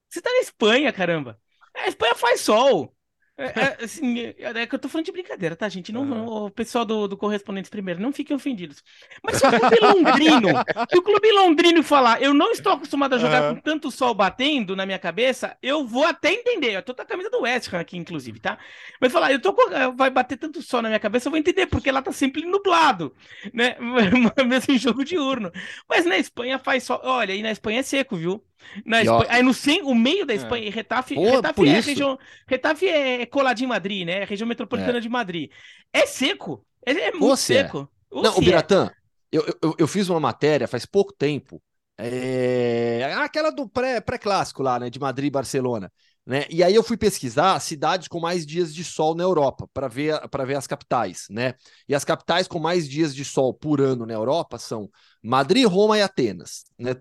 [0.09, 1.39] você tá na Espanha, caramba.
[1.75, 2.95] A Espanha faz sol.
[3.39, 5.93] É, é, assim, é, é, que eu tô falando de brincadeira, tá, gente?
[5.93, 6.45] Não, uhum.
[6.45, 8.83] O pessoal do, do Correspondentes primeiro, não fiquem ofendidos.
[9.23, 10.49] Mas se o clube londrino,
[10.91, 13.55] se o clube londrino falar, eu não estou acostumado a jogar uhum.
[13.55, 16.75] com tanto sol batendo na minha cabeça, eu vou até entender.
[16.75, 18.59] Eu tô com a camisa do West Ham aqui, inclusive, tá?
[18.99, 21.67] Mas falar, eu tô com, vai bater tanto sol na minha cabeça, eu vou entender,
[21.67, 23.15] porque lá tá sempre nublado,
[23.53, 23.77] né?
[24.45, 25.49] Mesmo em jogo diurno.
[25.87, 26.99] Mas na Espanha faz sol.
[27.03, 28.43] Olha, e na Espanha é seco, viu?
[28.85, 30.37] Na Espanha, aí no sim, o meio da é.
[30.37, 30.69] Espanha, é.
[30.69, 34.23] Retafe, Pô, Retafe é região, Retafe é coladinho em Madrid, né?
[34.23, 35.01] Região metropolitana é.
[35.01, 35.51] de Madrid.
[35.91, 37.37] É seco, é, é muito é.
[37.37, 37.89] seco.
[38.11, 38.21] É.
[38.21, 38.91] Não, o Biratã,
[39.31, 41.61] eu, eu, eu, fiz uma matéria faz pouco tempo,
[41.97, 43.13] é...
[43.19, 45.91] aquela do pré-clássico pré lá, né, de Madrid e Barcelona.
[46.25, 46.45] Né?
[46.47, 50.19] E aí eu fui pesquisar cidades com mais dias de sol na Europa para ver
[50.29, 51.55] para ver as capitais, né?
[51.87, 54.91] E as capitais com mais dias de sol por ano na Europa são
[55.23, 56.95] Madrid, Roma e Atenas, né?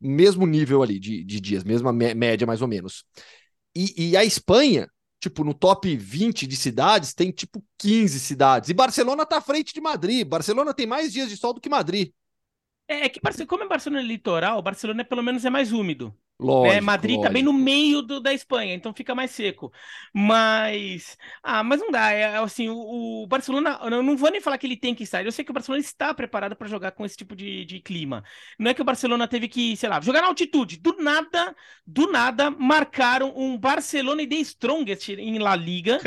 [0.00, 3.04] Mesmo nível ali de, de dias, mesma média mais ou menos.
[3.74, 4.88] E, e, a Espanha,
[5.20, 8.70] tipo, no top 20 de cidades, tem tipo 15 cidades.
[8.70, 10.26] E Barcelona tá à frente de Madrid.
[10.26, 12.12] Barcelona tem mais dias de sol do que Madrid.
[12.86, 16.14] É, é que como é Barcelona litoral, Barcelona é, pelo menos é mais úmido.
[16.38, 16.80] Lógico, né?
[16.80, 17.28] Madrid lógico.
[17.28, 19.72] tá bem no meio do, da Espanha, então fica mais seco.
[20.12, 22.12] Mas, ah, mas não dá.
[22.12, 25.04] É, é assim, o, o, Barcelona, eu não vou nem falar que ele tem que
[25.04, 25.24] estar.
[25.24, 28.24] Eu sei que o Barcelona está preparado para jogar com esse tipo de, de clima.
[28.58, 30.76] Não é que o Barcelona teve que, sei lá, jogar na altitude.
[30.76, 31.54] Do nada,
[31.86, 36.00] do nada, marcaram um Barcelona e The Strongest em La Liga,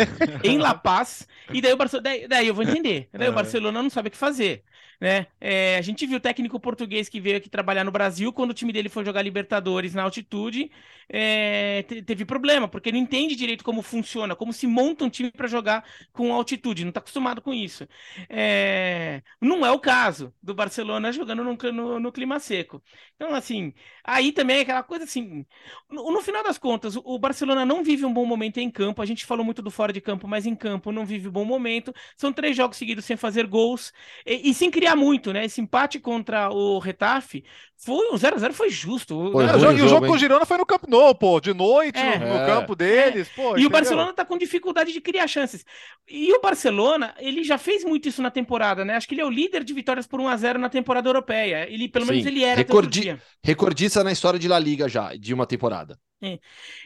[0.43, 1.25] em La Paz.
[1.53, 3.09] E daí o Barcelona, daí, daí eu vou entender.
[3.13, 4.63] Daí o Barcelona não sabe o que fazer
[4.99, 5.27] né?
[5.39, 8.53] É, a gente viu o técnico português que veio aqui trabalhar no Brasil, quando o
[8.53, 10.71] time dele foi jogar Libertadores na altitude,
[11.09, 15.47] é, teve problema, porque não entende direito como funciona, como se monta um time para
[15.47, 17.87] jogar com altitude, não está acostumado com isso.
[18.29, 22.81] É, não é o caso do Barcelona jogando no, no, no, clima seco.
[23.15, 25.45] Então, assim, aí também é aquela coisa assim,
[25.89, 29.05] no, no, final das contas, o Barcelona não vive um bom momento em campo, a
[29.05, 31.93] gente falou muito do fora de campo, mas em campo não vive um bom momento,
[32.15, 33.93] são três jogos seguidos sem fazer gols,
[34.25, 35.45] e, e sem criar muito, né?
[35.45, 37.43] Esse empate contra o Retafe
[37.75, 39.31] foi um 0x0 foi justo.
[39.31, 41.99] Foi, foi, e o jogo com o Girona foi no Camp Nou, pô, de noite,
[41.99, 43.29] é, no, no, campo deles.
[43.29, 43.35] É.
[43.35, 43.67] Pô, e entendeu?
[43.67, 45.63] o Barcelona tá com dificuldade de criar chances.
[46.07, 48.95] E o Barcelona, ele já fez muito isso na temporada, né?
[48.95, 51.67] Acho que ele é o líder de vitórias por 1x0 na temporada europeia.
[51.69, 52.11] Ele, pelo Sim.
[52.11, 52.57] menos, ele era.
[52.57, 53.17] Recordi...
[53.43, 55.99] Recordista na história de La Liga já, de uma temporada.
[56.21, 56.39] É.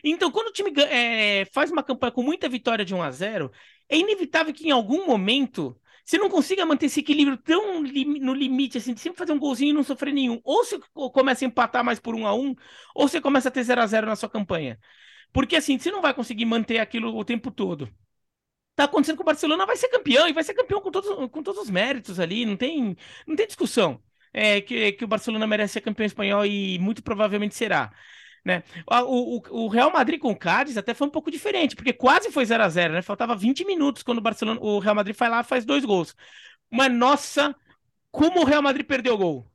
[0.03, 3.51] Então, quando o time é, faz uma campanha com muita vitória de 1 a 0
[3.87, 8.33] é inevitável que em algum momento você não consiga manter esse equilíbrio tão li no
[8.33, 10.39] limite, assim, de sempre fazer um golzinho e não sofrer nenhum.
[10.43, 10.79] Ou você
[11.13, 12.55] começa a empatar mais por um a um,
[12.95, 14.79] ou você começa a ter 0 a 0 na sua campanha.
[15.33, 17.89] Porque assim, você não vai conseguir manter aquilo o tempo todo.
[18.75, 21.43] Tá acontecendo com o Barcelona, vai ser campeão, e vai ser campeão com todos, com
[21.43, 22.95] todos os méritos ali, não tem,
[23.27, 24.01] não tem discussão.
[24.33, 27.91] É, que, que o Barcelona merece ser campeão espanhol e muito provavelmente será.
[28.43, 28.63] Né?
[28.89, 32.31] O, o, o, Real Madrid com o Cádiz até foi um pouco diferente, porque quase
[32.31, 33.01] foi 0 a 0 né?
[33.03, 36.15] Faltava 20 minutos quando o Barcelona, o Real Madrid vai lá faz dois gols.
[36.71, 37.55] Mas nossa,
[38.11, 39.51] como o Real Madrid perdeu o gol.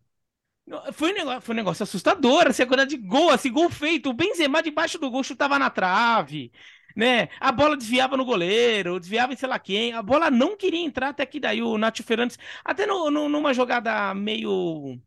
[0.92, 4.10] Foi um negócio, foi um negócio assustador, assim, a quantidade de gol, assim, gol feito.
[4.10, 6.50] O Benzema debaixo do gol chutava na trave,
[6.96, 7.28] né?
[7.40, 9.92] A bola desviava no goleiro, desviava em sei lá quem.
[9.92, 13.54] A bola não queria entrar até que daí o Nacho Fernandes, até no, no, numa
[13.54, 15.00] jogada meio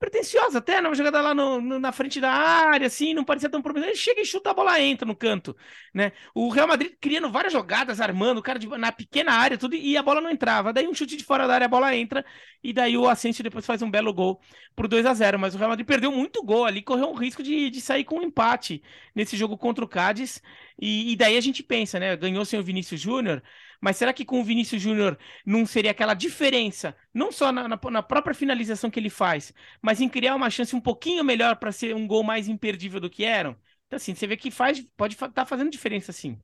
[0.00, 3.60] despretensiosa até, numa jogada lá no, no, na frente da área, assim, não parecia tão
[3.60, 3.86] problema.
[3.86, 5.54] Ele chega e chuta a bola entra no canto,
[5.92, 6.12] né?
[6.34, 9.96] O Real Madrid criando várias jogadas, armando o cara de, na pequena área, tudo, e
[9.98, 10.72] a bola não entrava.
[10.72, 12.24] Daí um chute de fora da área, a bola entra,
[12.64, 14.40] e daí o Asensio depois faz um belo gol
[14.74, 17.42] pro 2 a 0 Mas o Real Madrid perdeu muito gol ali, correu um risco
[17.42, 18.82] de, de sair com um empate
[19.14, 20.42] nesse jogo contra o Cádiz.
[20.80, 22.16] E, e daí a gente pensa, né?
[22.16, 23.42] Ganhou sem o Vinícius Júnior,
[23.80, 27.80] mas será que com o Vinícius Júnior não seria aquela diferença, não só na, na,
[27.90, 31.72] na, própria finalização que ele faz, mas em criar uma chance um pouquinho melhor para
[31.72, 33.56] ser um gol mais imperdível do que eram?
[33.86, 36.38] Então, assim, você vê que faz, pode estar tá fazendo diferença, sim.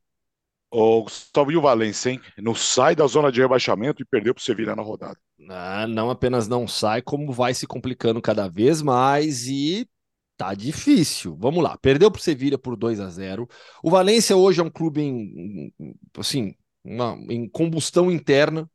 [0.70, 2.20] O Gustavo e o Valência, hein?
[2.38, 5.16] Não sai da zona de rebaixamento e perdeu para o Sevilha na rodada.
[5.48, 9.88] Ah, não apenas não sai, como vai se complicando cada vez mais e
[10.36, 11.36] tá difícil.
[11.38, 13.48] Vamos lá, perdeu para o Sevilha por 2 a 0.
[13.82, 15.72] O Valência hoje é um clube em,
[16.18, 16.54] assim,
[16.86, 18.68] uma, em combustão interna.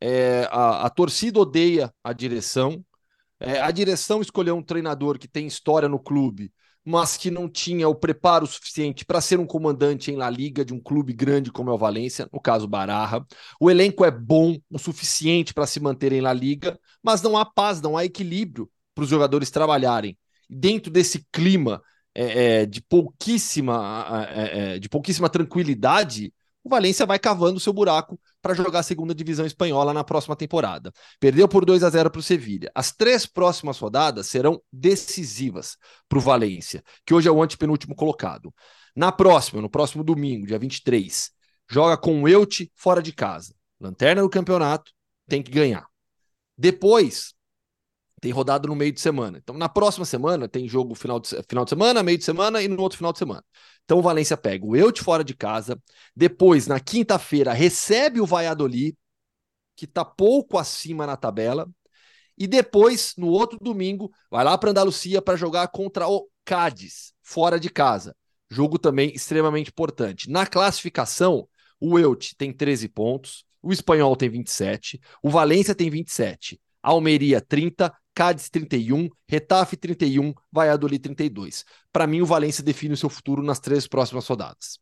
[0.00, 2.84] É, a, a, torcida odeia a direção.
[3.38, 6.52] É, a direção escolheu um treinador que tem história no clube,
[6.84, 10.74] mas que não tinha o preparo suficiente para ser um comandante em La Liga de
[10.74, 13.24] um clube grande como é o Valência, no caso Barra.
[13.60, 17.44] O elenco é bom o suficiente para se manter em La Liga, mas não há
[17.44, 20.18] paz, não há equilíbrio para os jogadores trabalharem.
[20.50, 21.82] Dentro desse clima
[22.14, 26.32] é, é, de pouquíssima é, é, de pouquíssima tranquilidade,
[26.64, 30.92] o Valência vai cavando seu buraco para jogar a segunda divisão espanhola na próxima temporada.
[31.18, 32.70] Perdeu por 2 a 0 para o Sevilha.
[32.74, 35.76] As três próximas rodadas serão decisivas
[36.08, 38.54] para o Valência, que hoje é o antepenúltimo colocado.
[38.94, 41.30] Na próxima, no próximo domingo, dia 23,
[41.68, 43.54] joga com o Elche fora de casa.
[43.80, 44.92] Lanterna do campeonato,
[45.26, 45.86] tem que ganhar.
[46.56, 47.34] Depois,
[48.22, 49.38] tem rodada no meio de semana.
[49.42, 52.68] Então, na próxima semana, tem jogo final de, final de semana, meio de semana e
[52.68, 53.44] no outro final de semana.
[53.84, 55.76] Então, o Valência pega o Elche fora de casa.
[56.14, 58.96] Depois, na quinta-feira, recebe o Valladolid,
[59.74, 61.68] que está pouco acima na tabela.
[62.38, 67.58] E depois, no outro domingo, vai lá para Andalucia para jogar contra o Cádiz, fora
[67.58, 68.14] de casa.
[68.48, 70.30] Jogo também extremamente importante.
[70.30, 71.48] Na classificação,
[71.80, 77.92] o Elche tem 13 pontos, o Espanhol tem 27, o Valência tem 27, Almeria 30,
[78.14, 81.64] Cádiz 31, Retafe 31, Valladolid 32.
[81.92, 84.78] Para mim, o Valência define o seu futuro nas três próximas rodadas.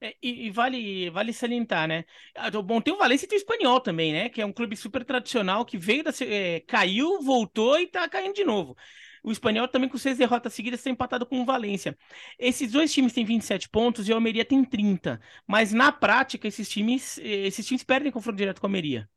[0.00, 2.04] É, e, e, vale, vale salientar, né?
[2.34, 4.28] Ah, bom, tem o Valência e tem o Espanhol também, né?
[4.28, 6.10] Que é um clube super tradicional que veio da.
[6.22, 8.76] É, caiu, voltou e tá caindo de novo.
[9.22, 11.96] O Espanhol também com seis derrotas seguidas está empatado com o Valência.
[12.36, 15.20] Esses dois times têm 27 pontos e o Almeria tem 30.
[15.46, 19.08] Mas na prática, esses times, esses times perdem confronto direto com o Almeria.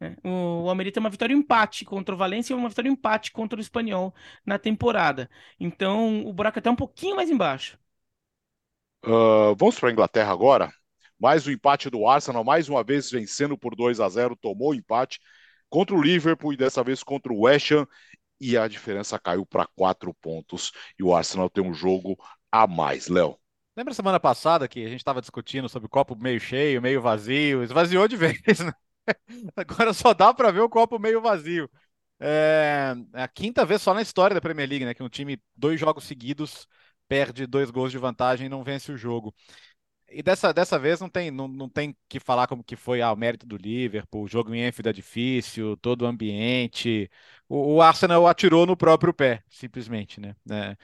[0.00, 0.16] Né?
[0.24, 3.58] O, o Almeria tem uma vitória empate contra o Valência e uma vitória empate contra
[3.58, 5.30] o Espanhol na temporada.
[5.58, 7.78] Então o buraco é até um pouquinho mais embaixo.
[9.04, 10.72] Uh, vamos para a Inglaterra agora.
[11.18, 14.74] Mais um empate do Arsenal, mais uma vez vencendo por 2 a 0 tomou o
[14.74, 15.20] empate
[15.68, 17.86] contra o Liverpool e dessa vez contra o West Ham.
[18.40, 20.72] E a diferença caiu para quatro pontos.
[20.98, 22.16] E o Arsenal tem um jogo
[22.50, 23.38] a mais, Léo.
[23.76, 27.62] Lembra semana passada que a gente estava discutindo sobre o copo meio cheio, meio vazio?
[27.62, 28.72] Esvaziou de vez, né?
[29.56, 31.70] Agora só dá para ver o copo meio vazio.
[32.20, 34.94] É, é a quinta vez só na história da Premier League, né?
[34.94, 36.66] Que um time, dois jogos seguidos,
[37.08, 39.34] perde dois gols de vantagem e não vence o jogo.
[40.08, 43.12] E dessa, dessa vez não tem, não, não tem que falar como que foi ah,
[43.12, 47.10] o mérito do Liverpool, o jogo em Enfield é difícil, todo o ambiente.
[47.48, 50.36] O, o Arsenal atirou no próprio pé, simplesmente, né?
[50.50, 50.76] É,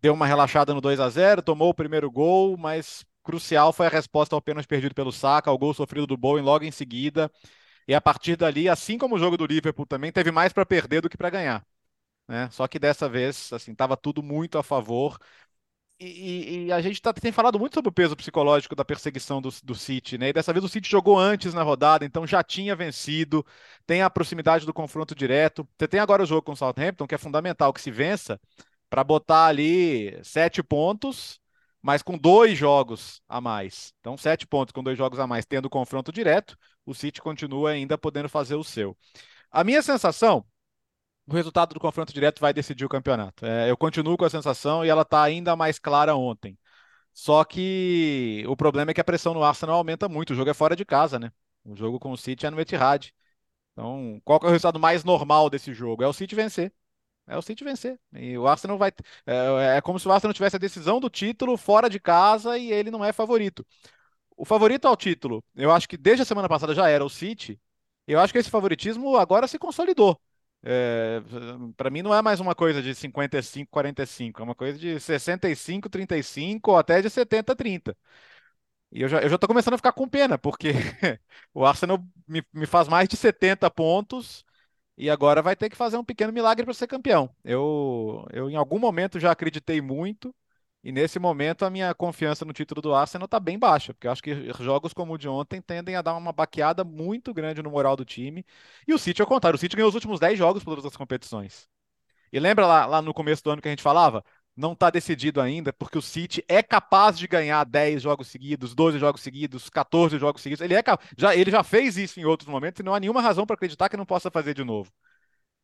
[0.00, 3.90] deu uma relaxada no 2 a 0 tomou o primeiro gol, mas crucial foi a
[3.90, 7.30] resposta ao pênalti perdido pelo Saka, ao gol sofrido do Bowen logo em seguida.
[7.86, 11.00] E a partir dali, assim como o jogo do Liverpool também, teve mais para perder
[11.02, 11.66] do que para ganhar.
[12.28, 12.48] Né?
[12.50, 15.18] Só que dessa vez, assim, estava tudo muito a favor.
[16.00, 19.50] E, e, a gente tá, tem falado muito sobre o peso psicológico da perseguição do,
[19.62, 20.30] do City, né?
[20.30, 23.46] E dessa vez o City jogou antes na rodada, então já tinha vencido,
[23.86, 25.68] tem a proximidade do confronto direto.
[25.78, 28.40] Você tem agora o jogo com o Southampton, que é fundamental que se vença
[28.90, 31.41] para botar ali sete pontos
[31.82, 33.92] mas com dois jogos a mais.
[34.00, 37.98] Então, sete pontos com dois jogos a mais, tendo confronto direto, o City continua ainda
[37.98, 38.96] podendo fazer o seu.
[39.50, 40.46] A minha sensação,
[41.26, 43.46] o resultado do confronto direto vai decidir o campeonato.
[43.46, 46.58] É, eu continuo com a sensação e ela está ainda mais clara ontem.
[47.12, 50.32] Só que o problema é que a pressão no Arsenal aumenta muito.
[50.32, 51.32] O jogo é fora de casa, né?
[51.64, 53.12] O jogo com o City é no Etihad.
[53.72, 56.02] Então, qual é o resultado mais normal desse jogo?
[56.02, 56.72] É o City vencer.
[57.26, 57.98] É o City vencer.
[58.12, 58.90] E o Arsenal vai.
[59.26, 62.72] É, é, como se o Arsenal tivesse a decisão do título fora de casa e
[62.72, 63.64] ele não é favorito.
[64.36, 67.60] O favorito ao título, eu acho que desde a semana passada já era o City.
[68.06, 70.20] Eu acho que esse favoritismo agora se consolidou.
[70.64, 71.20] É,
[71.76, 75.88] para mim não é mais uma coisa de 55, 45, é uma coisa de 65,
[75.88, 77.96] 35 ou até de 70, 30.
[78.92, 80.70] E eu já, eu já tô começando a ficar com pena, porque
[81.54, 84.44] o Arsenal me, me faz mais de 70 pontos
[85.02, 87.28] e agora vai ter que fazer um pequeno milagre para ser campeão.
[87.44, 90.32] Eu, eu, em algum momento, já acreditei muito,
[90.84, 94.12] e nesse momento a minha confiança no título do Arsenal está bem baixa, porque eu
[94.12, 97.70] acho que jogos como o de ontem tendem a dar uma baqueada muito grande no
[97.70, 98.46] moral do time.
[98.86, 100.96] E o City, ao contrário, o City ganhou os últimos 10 jogos por todas as
[100.96, 101.68] competições.
[102.32, 104.24] E lembra lá, lá no começo do ano que a gente falava?
[104.56, 108.98] Não está decidido ainda, porque o City é capaz de ganhar 10 jogos seguidos, 12
[108.98, 110.62] jogos seguidos, 14 jogos seguidos.
[110.62, 110.82] Ele, é,
[111.16, 113.88] já, ele já fez isso em outros momentos e não há nenhuma razão para acreditar
[113.88, 114.92] que não possa fazer de novo.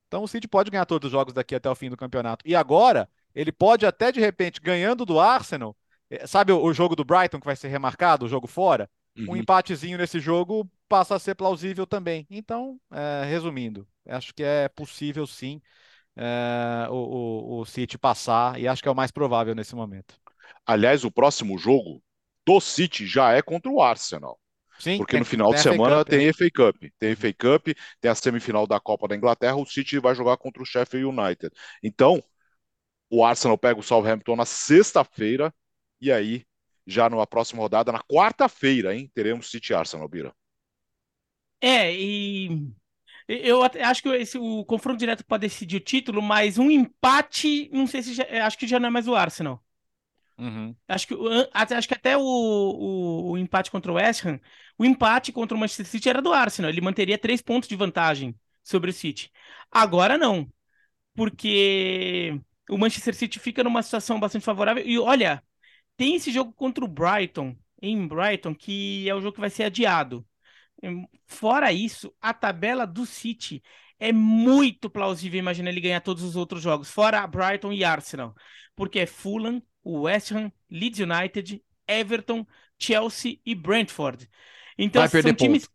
[0.06, 2.42] Então o City pode ganhar todos os jogos daqui até o fim do campeonato.
[2.48, 5.76] E agora, ele pode até de repente, ganhando do Arsenal,
[6.10, 8.88] eh, sabe o, o jogo do Brighton que vai ser remarcado, o jogo fora?
[9.16, 9.32] Uhum.
[9.32, 12.26] Um empatezinho nesse jogo passa a ser plausível também.
[12.30, 15.60] Então, é, resumindo, acho que é possível sim
[16.18, 20.14] é, o, o, o City passar, e acho que é o mais provável nesse momento.
[20.66, 22.02] Aliás, o próximo jogo
[22.44, 24.38] do City já é contra o Arsenal.
[24.78, 27.68] Sim, porque tem, no final de semana Cup, tem FA Cup, tem FA Cup,
[28.00, 31.52] tem a semifinal da Copa da Inglaterra, o City vai jogar contra o Sheffield United.
[31.82, 32.22] Então,
[33.10, 35.52] o Arsenal pega o Southampton na sexta-feira
[36.00, 36.44] e aí
[36.86, 40.34] já na próxima rodada, na quarta-feira, hein, teremos City Arsenal, Bira.
[41.60, 42.72] É, e
[43.28, 47.86] eu acho que esse, o confronto direto pode decidir o título, mas um empate, não
[47.86, 49.62] sei se já, acho que já não é mais o Arsenal.
[50.38, 50.74] Uhum.
[50.86, 51.14] Acho, que,
[51.52, 54.40] acho que até o, o, o, empate contra o West Ham,
[54.78, 56.70] o empate contra o Manchester City era do Arsenal.
[56.70, 59.30] Ele manteria três pontos de vantagem sobre o City.
[59.70, 60.50] Agora não,
[61.14, 64.86] porque o Manchester City fica numa situação bastante favorável.
[64.86, 65.42] E olha,
[65.96, 69.64] tem esse jogo contra o Brighton, em Brighton, que é o jogo que vai ser
[69.64, 70.26] adiado.
[71.26, 73.62] Fora isso, a tabela do City
[73.98, 78.34] é muito plausível imaginar ele ganhar todos os outros jogos, fora Brighton e Arsenal,
[78.76, 82.46] porque é Fulham, West Ham, Leeds United, Everton,
[82.78, 84.28] Chelsea e Brentford.
[84.76, 85.68] Então Vai são times.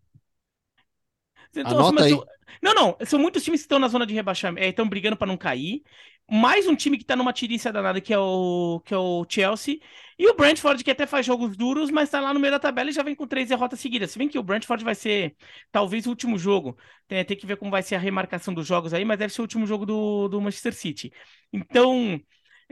[1.56, 2.18] Então, Anota aí.
[2.62, 5.38] Não, não, são muitos times que estão na zona de rebaixamento, estão brigando para não
[5.38, 5.84] cair
[6.30, 9.80] mais um time que tá numa tirícia danada, que é o, que é o Chelsea.
[10.18, 12.90] E o Brentford, que até faz jogos duros, mas tá lá no meio da tabela
[12.90, 14.12] e já vem com três derrotas seguidas.
[14.12, 15.36] Se bem que o Brentford vai ser
[15.72, 16.78] talvez o último jogo.
[17.08, 19.42] Tem, tem que ver como vai ser a remarcação dos jogos aí, mas deve ser
[19.42, 21.12] o último jogo do, do Manchester City.
[21.52, 22.20] Então.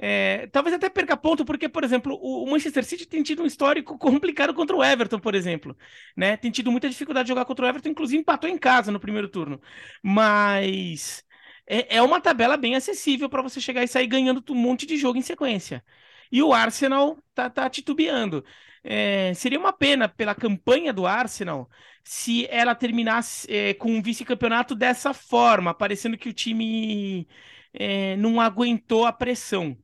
[0.04, 3.98] É, talvez até perca ponto, porque, por exemplo, o, Manchester City tem tido um histórico
[4.00, 5.78] complicado contra o Everton, por exemplo.
[6.18, 6.38] Né?
[6.38, 9.30] Tem tido muita dificuldade de jogar contra o Everton, inclusive empatou em casa no primeiro
[9.30, 9.62] turno.
[10.02, 11.24] Mas
[11.72, 14.98] é, é uma tabela bem acessível para você chegar e sair ganhando um monte de
[14.98, 15.84] jogo em sequência.
[16.32, 18.44] E o Arsenal tá, tá titubeando.
[18.84, 21.70] É, seria uma pena pela campanha do Arsenal
[22.04, 27.28] se ela terminasse é, com um vice-campeonato dessa forma, parecendo que o time
[27.74, 29.78] é, não aguentou a pressão,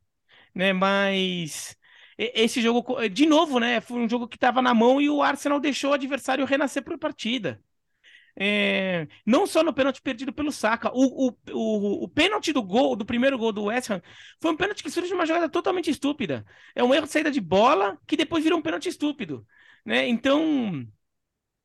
[0.56, 0.74] né?
[0.74, 1.76] Mas
[2.18, 3.82] esse jogo, de novo, né?
[3.82, 6.98] Foi um jogo que estava na mão e o Arsenal deixou o adversário renascer por
[6.98, 7.62] partida.
[8.40, 12.96] É, não só no pênalti perdido pelo Saka, o, o, o, o, pênalti do gol,
[12.96, 14.00] do primeiro gol do West Ham,
[14.40, 16.46] foi um pênalti que surge de uma jogada totalmente estúpida.
[16.76, 19.44] É um erro de saída de bola que depois vira um pênalti estúpido.
[19.84, 20.08] Né?
[20.08, 20.88] Então,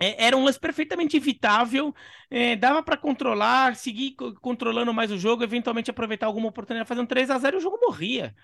[0.01, 1.95] é, era um lance perfeitamente evitável,
[2.31, 7.07] é, dava para controlar, seguir controlando mais o jogo, eventualmente aproveitar alguma oportunidade, fazer um
[7.07, 8.35] 3 a 0 e o jogo morria.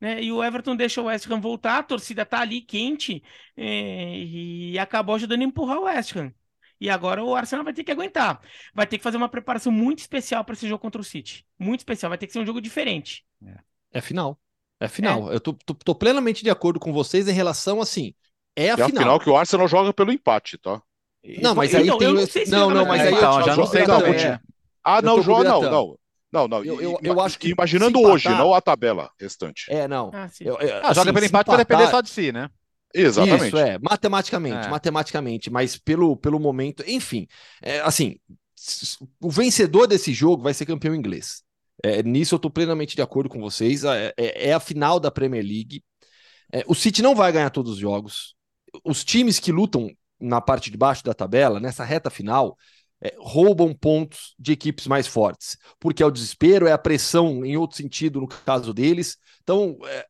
[0.00, 0.22] Né?
[0.22, 3.22] E o Everton deixa o West Ham voltar, a torcida tá ali quente
[3.56, 6.32] é, e acabou ajudando a empurrar o West Ham.
[6.80, 8.40] E agora o Arsenal vai ter que aguentar.
[8.74, 11.46] Vai ter que fazer uma preparação muito especial para esse jogo contra o City.
[11.58, 12.10] Muito especial.
[12.10, 13.24] Vai ter que ser um jogo diferente.
[13.44, 13.58] É,
[13.98, 14.38] é final.
[14.78, 15.32] É final.
[15.32, 15.36] É.
[15.36, 18.14] Eu tô, tô, tô, plenamente de acordo com vocês em relação assim.
[18.54, 18.86] É a é final.
[18.86, 20.82] a final que o Arsenal joga pelo empate, tá?
[21.42, 22.12] Não, mas aí tem.
[22.12, 24.14] Não, se não, não, mas aí então, já não sei também.
[24.14, 24.40] É.
[24.84, 25.98] Ah, não, joga, não, não.
[26.32, 26.64] Não, não.
[26.64, 27.48] Eu, eu, eu acho que.
[27.48, 29.66] Imaginando hoje, não a tabela restante.
[29.68, 30.10] É, não.
[30.14, 32.50] Ah, eu, eu, ah, assim, joga pelo empate vai depender só de si, né?
[32.96, 33.48] Exatamente.
[33.48, 34.70] Isso, é, matematicamente, é.
[34.70, 37.26] matematicamente, mas pelo, pelo momento, enfim,
[37.62, 38.16] é, assim,
[39.20, 41.42] o vencedor desse jogo vai ser campeão inglês.
[41.82, 43.84] É, nisso eu estou plenamente de acordo com vocês.
[43.84, 45.84] É, é, é a final da Premier League.
[46.52, 48.34] É, o City não vai ganhar todos os jogos.
[48.84, 52.56] Os times que lutam na parte de baixo da tabela, nessa reta final,
[53.00, 57.56] é, roubam pontos de equipes mais fortes, porque é o desespero, é a pressão em
[57.56, 59.18] outro sentido no caso deles.
[59.42, 60.06] Então, é,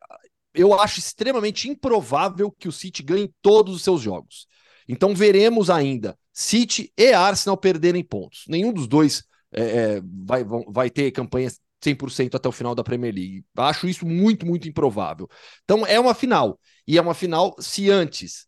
[0.57, 4.47] eu acho extremamente improvável que o City ganhe todos os seus jogos.
[4.89, 8.45] Então veremos ainda City e Arsenal perderem pontos.
[8.49, 11.51] Nenhum dos dois é, é vai, vai ter campanha
[11.81, 13.45] 100% até o final da Premier League.
[13.57, 15.29] Acho isso muito, muito improvável.
[15.65, 16.59] Então é uma final.
[16.87, 18.47] E é uma final se antes,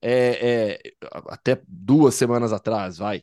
[0.00, 0.92] é, é,
[1.28, 3.22] até duas semanas atrás, vai,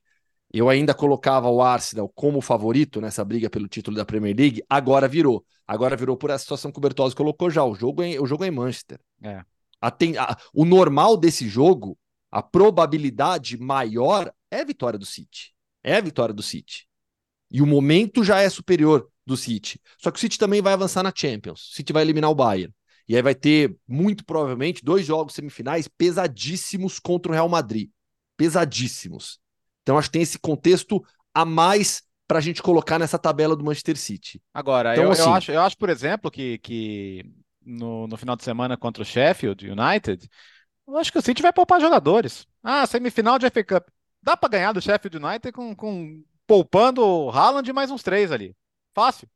[0.54, 5.08] eu ainda colocava o Arsenal como favorito nessa briga pelo título da Premier League, agora
[5.08, 5.46] virou.
[5.68, 7.64] Agora virou por essa situação que o Bertozzi colocou já.
[7.64, 9.00] O jogo é, o jogo é em Manchester.
[9.22, 9.43] É.
[9.82, 11.98] A, a, o normal desse jogo,
[12.32, 15.54] a probabilidade maior é a vitória do City.
[15.84, 16.88] É a vitória do City.
[17.50, 19.80] E o momento já é superior do City.
[19.98, 21.72] Só que o City também vai avançar na Champions.
[21.72, 22.74] O City vai eliminar o Bayern.
[23.08, 27.89] E aí vai ter, muito provavelmente, dois jogos semifinais pesadíssimos contra o Real Madrid.
[28.36, 29.39] Pesadíssimos.
[29.86, 33.63] Então acho que tem esse contexto a mais para a gente colocar nessa tabela do
[33.63, 34.41] Manchester City.
[34.51, 37.23] Agora, então, eu, assim, eu, acho, eu acho, por exemplo, que, que
[37.63, 40.27] no, no final de semana contra o Sheffield United,
[40.88, 42.47] eu acho que o City vai poupar jogadores.
[42.63, 43.88] Ah, semifinal de FA Cup.
[44.23, 48.31] Dá para ganhar do Sheffield United com, com poupando o Haaland e mais uns três
[48.31, 48.55] ali.
[48.91, 49.29] Fácil.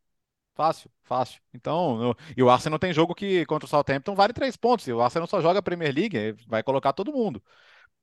[0.55, 1.39] Fácil, fácil.
[1.53, 4.87] Então, e o Arsenal tem jogo que contra o Southampton vale três pontos.
[4.87, 7.41] E o Arsenal só joga a Premier League, vai colocar todo mundo.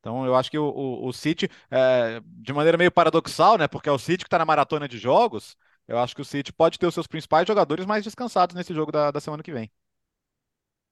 [0.01, 3.67] Então eu acho que o, o, o City, é, de maneira meio paradoxal, né?
[3.67, 5.57] Porque é o City que está na maratona de jogos,
[5.89, 8.91] eu acho que o City pode ter os seus principais jogadores mais descansados nesse jogo
[8.91, 9.71] da, da semana que vem.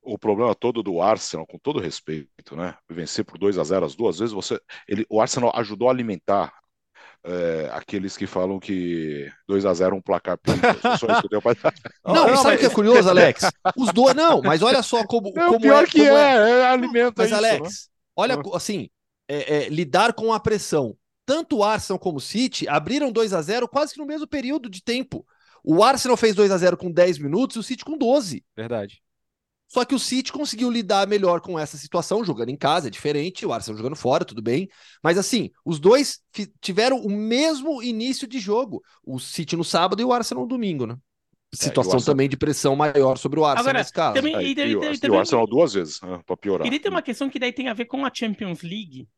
[0.02, 2.76] O problema todo do Arsenal, com todo respeito, né?
[2.88, 6.52] Vencer por 2 a 0 as duas vezes, você, ele, o Arsenal ajudou a alimentar
[7.24, 10.38] é, aqueles que falam que 2 a 0 é um placar
[12.04, 13.50] Não, não, sabe o que é curioso, Alex?
[13.76, 16.66] Os dois, não, mas olha só como, é, como pior é, que é, é, é
[16.66, 17.70] alimenta mas, isso, Alex, né?
[18.14, 18.90] olha, assim,
[19.28, 20.96] é, é, lidar com a pressão.
[21.26, 24.68] Tanto o Arsenal como o City abriram 2 a 0 quase que no mesmo período
[24.68, 25.26] de tempo.
[25.62, 28.44] O Arsenal fez 2 a 0 com 10 minutos e o City com 12.
[28.54, 29.02] Verdade.
[29.66, 33.46] Só que o City conseguiu lidar melhor com essa situação, jogando em casa, é diferente,
[33.46, 34.68] o Arsenal jogando fora, tudo bem.
[35.02, 36.20] Mas assim, os dois
[36.60, 38.82] tiveram o mesmo início de jogo.
[39.02, 40.96] O City no sábado e o Arsenal no domingo, né?
[41.60, 42.14] É, situação é, Arsenal...
[42.14, 44.14] também de pressão maior sobre o Arsenal Agora, nesse caso.
[44.14, 46.66] Também, é, e, e, e, e, o Arsenal duas vezes, né, para piorar.
[46.66, 49.08] Ele tem uma questão que daí tem a ver com a Champions League,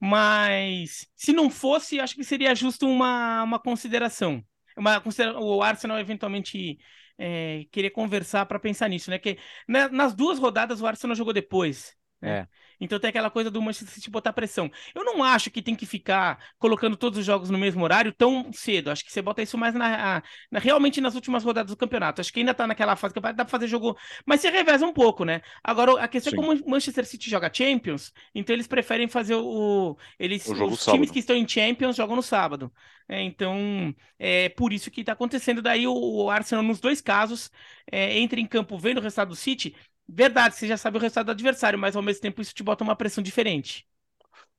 [0.00, 4.42] mas se não fosse, acho que seria justo uma, uma consideração.
[4.76, 5.02] Uma,
[5.38, 6.78] o Arsenal eventualmente
[7.18, 9.18] é, querer conversar para pensar nisso, né?
[9.18, 9.38] Que
[9.68, 11.94] né, nas duas rodadas o Arsenal jogou depois.
[12.20, 12.40] Né?
[12.40, 12.48] É.
[12.84, 14.70] Então tem aquela coisa do Manchester City botar pressão.
[14.94, 18.52] Eu não acho que tem que ficar colocando todos os jogos no mesmo horário tão
[18.52, 18.90] cedo.
[18.90, 22.20] Acho que você bota isso mais na, na realmente nas últimas rodadas do campeonato.
[22.20, 24.92] Acho que ainda tá naquela fase que dá pra fazer jogo, mas se reveza um
[24.92, 25.40] pouco, né?
[25.62, 26.36] Agora a questão Sim.
[26.36, 31.10] é como o Manchester City joga Champions, então eles preferem fazer o eles os times
[31.10, 32.70] que estão em Champions jogam no sábado.
[33.06, 37.50] É, então é por isso que tá acontecendo daí o, o Arsenal nos dois casos
[37.90, 39.76] é, entra em campo vendo o resultado do City
[40.08, 42.84] Verdade, você já sabe o resultado do adversário, mas ao mesmo tempo isso te bota
[42.84, 43.86] uma pressão diferente.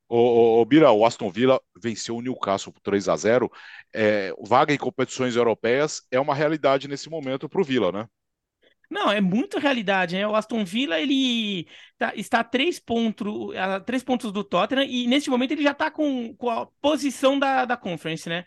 [0.08, 3.50] O, o, Bira, o Aston Villa venceu o Newcastle por 3 a 0
[3.92, 8.06] é, Vaga em competições europeias é uma realidade nesse momento para o Villa, né?
[8.88, 10.26] Não, é muito realidade, né?
[10.28, 11.66] O Aston Villa, ele
[11.98, 15.72] tá, está a três, ponto, a três pontos do Tottenham e neste momento ele já
[15.72, 18.44] está com, com a posição da, da Conference, né?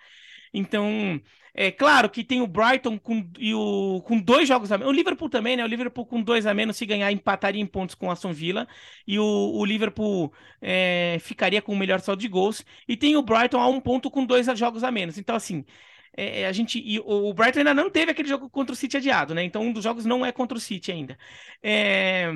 [0.53, 1.21] Então,
[1.53, 4.93] é claro que tem o Brighton com, e o, com dois jogos a menos.
[4.93, 5.63] O Liverpool também, né?
[5.63, 8.67] O Liverpool com dois a menos, se ganhar, empataria em pontos com o Aston Villa.
[9.05, 12.63] E o, o Liverpool é, ficaria com o melhor saldo de gols.
[12.87, 15.17] E tem o Brighton a um ponto com dois jogos a menos.
[15.17, 15.65] Então, assim,
[16.15, 16.79] é, a gente.
[16.79, 19.43] E o Brighton ainda não teve aquele jogo contra o City adiado, né?
[19.43, 21.17] Então, um dos jogos não é contra o City ainda.
[21.63, 22.31] É,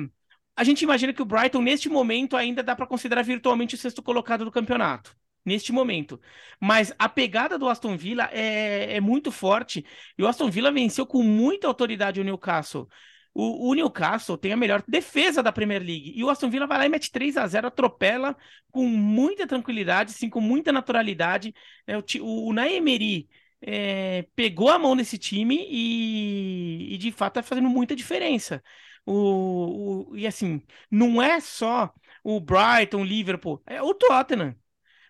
[0.56, 4.02] a gente imagina que o Brighton, neste momento, ainda dá para considerar virtualmente o sexto
[4.02, 6.20] colocado do campeonato neste momento.
[6.60, 9.84] Mas a pegada do Aston Villa é, é muito forte
[10.18, 12.88] e o Aston Villa venceu com muita autoridade o Newcastle.
[13.34, 16.12] O, o, Newcastle tem a melhor defesa da Premier League.
[16.14, 18.36] E o Aston Villa vai lá e mete 3 a 0 atropela
[18.70, 21.52] com muita tranquilidade, sim, com muita naturalidade.
[21.86, 23.28] É, o, o, o Naemeri
[23.60, 28.62] é, pegou a mão nesse time e, e de fato está fazendo muita diferença.
[29.06, 31.92] O, o, e assim, não é só
[32.22, 34.54] o Brighton, o Liverpool, é o Tottenham.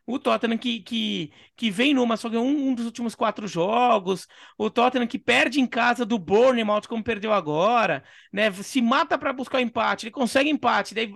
[0.07, 4.29] O Tottenham que, que, que vem numa, só ganhou um, um, dos últimos quatro jogos.
[4.59, 8.53] O Tottenham que perde em casa do Bournemouth, como perdeu agora, né?
[8.53, 11.11] Se mata para buscar o empate, ele consegue empate, daí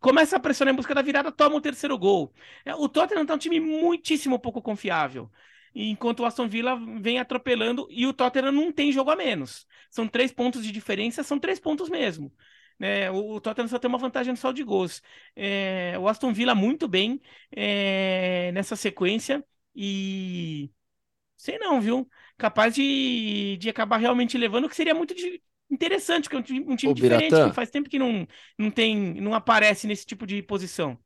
[0.00, 2.32] começa a pressionar em busca da virada, toma o terceiro gol.
[2.64, 5.30] É, o Tottenham tá um time muitíssimo pouco confiável.
[5.74, 9.66] Enquanto o Aston Villa vem atropelando e o Tottenham não tem jogo a menos.
[9.90, 12.32] São três pontos de diferença, são três pontos mesmo.
[12.80, 15.02] É, o, Tottenham só tem uma vantagem no saldo de gols.
[15.34, 17.20] É, o Aston Villa muito bem
[17.50, 20.70] é, nessa sequência e
[21.36, 22.08] sei não, viu?
[22.36, 26.42] Capaz de, de acabar realmente levando, o que seria muito de, interessante, porque é um
[26.42, 28.26] time, um time diferente, que faz tempo que não,
[28.56, 30.98] não tem, não aparece nesse tipo de posição.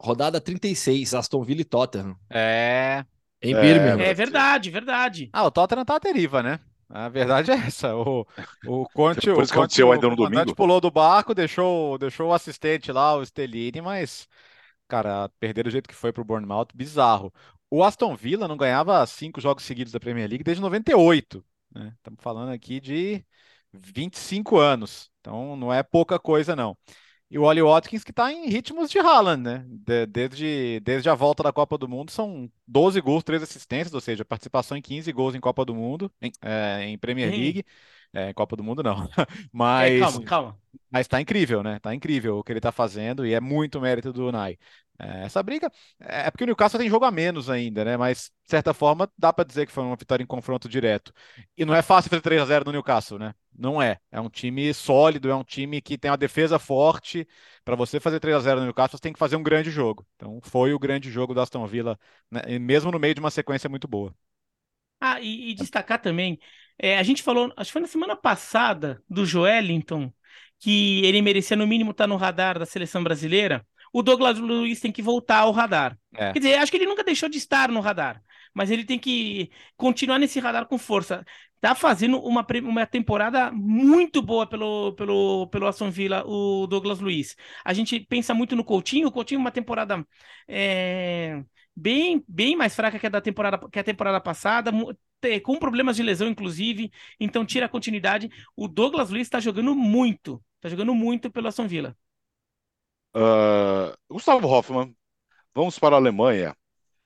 [0.00, 2.16] Rodada 36, Aston Villa e Tottenham.
[2.28, 3.04] É.
[3.40, 4.00] Em Birmingham.
[4.00, 5.30] É verdade, verdade.
[5.32, 6.60] Ah, o Tottenham tá à deriva, né?
[6.92, 7.96] A verdade é essa.
[7.96, 8.26] O,
[8.66, 10.54] o Conte, o Conte, ainda no domingo.
[10.54, 14.28] pulou do barco, deixou, deixou o assistente lá, o Stellini, mas,
[14.86, 17.32] cara, perder do jeito que foi pro Bournemouth, bizarro.
[17.70, 21.42] O Aston Villa não ganhava cinco jogos seguidos da Premier League desde 98.
[21.74, 21.94] Né?
[21.96, 23.24] Estamos falando aqui de
[23.72, 25.10] 25 anos.
[25.20, 26.76] Então não é pouca coisa, não.
[27.32, 29.64] E o Oli Watkins que está em ritmos de Haaland, né?
[29.66, 34.02] De, desde, desde a volta da Copa do Mundo são 12 gols, 3 assistências, ou
[34.02, 37.64] seja, participação em 15 gols em Copa do Mundo, em, é, em Premier League.
[38.12, 39.08] É, Copa do Mundo não.
[39.50, 39.92] Mas.
[39.92, 40.58] É, calma, calma.
[40.90, 41.78] Mas tá incrível, né?
[41.78, 44.58] Tá incrível o que ele tá fazendo e é muito mérito do Unai.
[44.98, 47.96] É, essa briga é porque o Newcastle tem jogo a menos ainda, né?
[47.96, 51.12] Mas, de certa forma, dá para dizer que foi uma vitória em confronto direto.
[51.56, 53.34] E não é fácil fazer 3 a 0 no Newcastle, né?
[53.56, 53.98] Não é.
[54.10, 57.26] É um time sólido, é um time que tem uma defesa forte.
[57.64, 60.06] Para você fazer 3 a 0 no Newcastle, você tem que fazer um grande jogo.
[60.16, 61.98] Então, foi o grande jogo do Aston Villa,
[62.30, 62.58] né?
[62.58, 64.14] mesmo no meio de uma sequência muito boa.
[65.00, 66.38] Ah, e, e destacar também,
[66.78, 70.12] é, a gente falou, acho que foi na semana passada, do Joelinton,
[70.60, 74.90] que ele merecia no mínimo estar no radar da seleção brasileira o Douglas Luiz tem
[74.90, 75.98] que voltar ao radar.
[76.14, 76.32] É.
[76.32, 78.22] Quer dizer, acho que ele nunca deixou de estar no radar,
[78.54, 81.24] mas ele tem que continuar nesse radar com força.
[81.60, 87.36] Tá fazendo uma, uma temporada muito boa pelo, pelo, pelo Aston Villa, o Douglas Luiz.
[87.64, 90.04] A gente pensa muito no Coutinho, o Coutinho uma temporada
[90.48, 91.40] é,
[91.76, 94.72] bem, bem mais fraca que a, da temporada, que a temporada passada,
[95.44, 96.90] com problemas de lesão, inclusive,
[97.20, 98.28] então tira a continuidade.
[98.56, 101.96] O Douglas Luiz está jogando muito, está jogando muito pelo Aston Villa.
[103.14, 104.94] Uh, Gustavo Hoffmann,
[105.54, 106.56] vamos para a Alemanha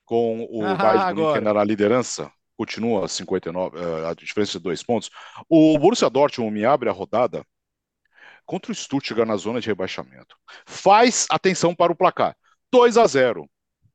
[0.05, 2.31] com o ah, Bayern de Munique na liderança.
[2.57, 5.11] Continua 59, uh, a diferença de dois pontos.
[5.47, 7.45] O Borussia Dortmund me abre a rodada
[8.45, 10.35] contra o Stuttgart na zona de rebaixamento.
[10.65, 12.35] Faz atenção para o placar.
[12.71, 13.47] 2 a 0.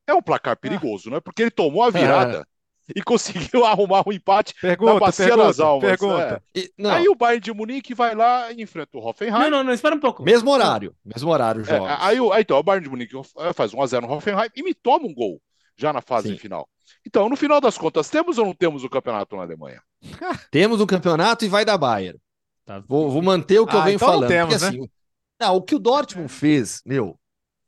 [0.07, 1.13] É um placar perigoso, ah.
[1.13, 1.19] né?
[1.19, 2.39] Porque ele tomou a virada.
[2.39, 2.52] É
[2.95, 5.89] e conseguiu arrumar um empate pergunta, na Bacia pergunta, das Almas.
[5.89, 6.43] Pergunta.
[6.53, 6.59] É.
[6.59, 9.43] E, aí o Bayern de Munique vai lá e enfrenta o Hoffenheim.
[9.43, 10.23] Não, não, não, espera um pouco.
[10.23, 14.01] Mesmo horário, mesmo horário, é, aí, aí então, o Bayern de Munique é, faz 1x0
[14.01, 15.41] no Hoffenheim e me toma um gol
[15.77, 16.37] já na fase Sim.
[16.37, 16.67] final.
[17.05, 19.81] Então, no final das contas, temos ou não temos o campeonato na Alemanha?
[20.51, 22.19] temos um campeonato e vai da Bayern.
[22.65, 24.27] Tá, vou, vou, manter o que ah, eu venho então falando.
[24.27, 24.83] Temos, porque, né?
[24.83, 24.91] assim,
[25.39, 27.19] não, o que o Dortmund fez, meu,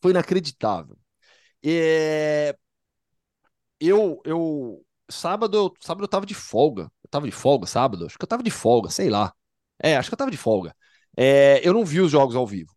[0.01, 0.97] foi inacreditável.
[1.63, 2.55] É...
[3.79, 6.83] Eu, eu, sábado, eu, sábado eu tava de folga.
[7.03, 8.05] Eu tava de folga sábado?
[8.05, 9.33] Acho que eu tava de folga, sei lá.
[9.81, 10.75] É, acho que eu tava de folga.
[11.17, 12.73] É, eu não vi os jogos ao vivo.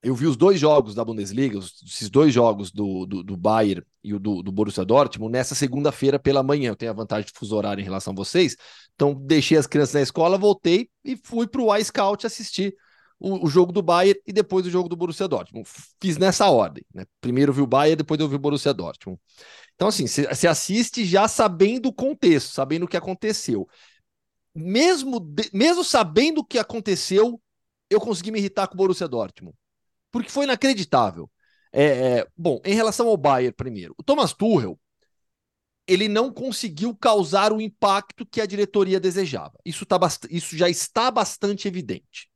[0.00, 4.14] Eu vi os dois jogos da Bundesliga, esses dois jogos do, do, do Bayern e
[4.14, 6.68] o do, do Borussia Dortmund, nessa segunda-feira pela manhã.
[6.68, 8.56] Eu tenho a vantagem de fuso horário em relação a vocês.
[8.94, 12.76] Então, deixei as crianças na escola, voltei e fui pro iScout assistir
[13.18, 15.68] o, o, jogo do Bayern e depois o jogo do Borussia Dortmund.
[16.00, 16.84] Fiz nessa ordem.
[16.94, 17.04] Né?
[17.20, 19.20] Primeiro vi o Bayern, depois eu vi o Borussia Dortmund.
[19.78, 23.68] Então, assim, você assiste já sabendo o contexto, sabendo o que aconteceu.
[24.52, 27.40] mesmo, de, mesmo sabendo o que aconteceu,
[27.88, 29.56] eu consegui me irritar com o Borussia Dortmund.
[30.10, 31.30] Porque foi inacreditável.
[31.72, 34.76] É, é, bom, em relação ao Bayern, primeiro, o Thomas Tuchel
[35.86, 39.54] ele não conseguiu causar o impacto que a diretoria desejava.
[39.64, 39.96] Isso, tá
[40.28, 42.28] isso já está bastante evidente.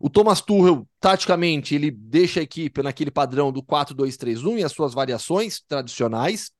[0.00, 4.92] O Thomas Tuchel, taticamente, ele deixa a equipe naquele padrão do 4-2-3-1 e as suas
[4.92, 6.50] variações tradicionais.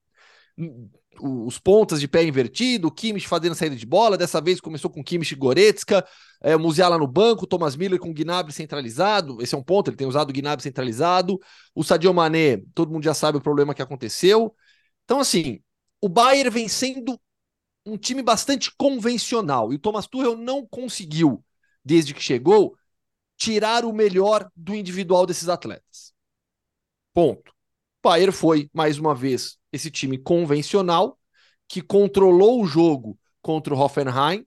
[1.20, 4.16] Os pontas de pé invertido, o Kimmich fazendo saída de bola.
[4.16, 6.06] Dessa vez começou com Kimmich e Goretzka,
[6.40, 9.40] é, Musiala no banco, Thomas Miller com Gnabry centralizado.
[9.42, 11.38] Esse é um ponto, ele tem usado o Gnabry centralizado.
[11.74, 14.54] O Sadio Mané, todo mundo já sabe o problema que aconteceu.
[15.04, 15.60] Então, assim,
[16.00, 17.20] o Bayern vem sendo
[17.84, 21.44] um time bastante convencional e o Thomas Tuchel não conseguiu,
[21.84, 22.76] desde que chegou,
[23.36, 26.12] tirar o melhor do individual desses atletas.
[27.12, 27.50] Ponto.
[27.50, 31.18] O Bayern foi, mais uma vez, esse time convencional
[31.68, 34.46] que controlou o jogo contra o Hoffenheim,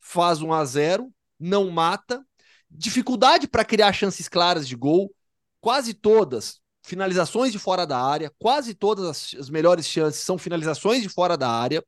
[0.00, 2.24] faz 1 a 0, não mata,
[2.70, 5.12] dificuldade para criar chances claras de gol,
[5.60, 11.02] quase todas finalizações de fora da área, quase todas as, as melhores chances são finalizações
[11.02, 11.84] de fora da área.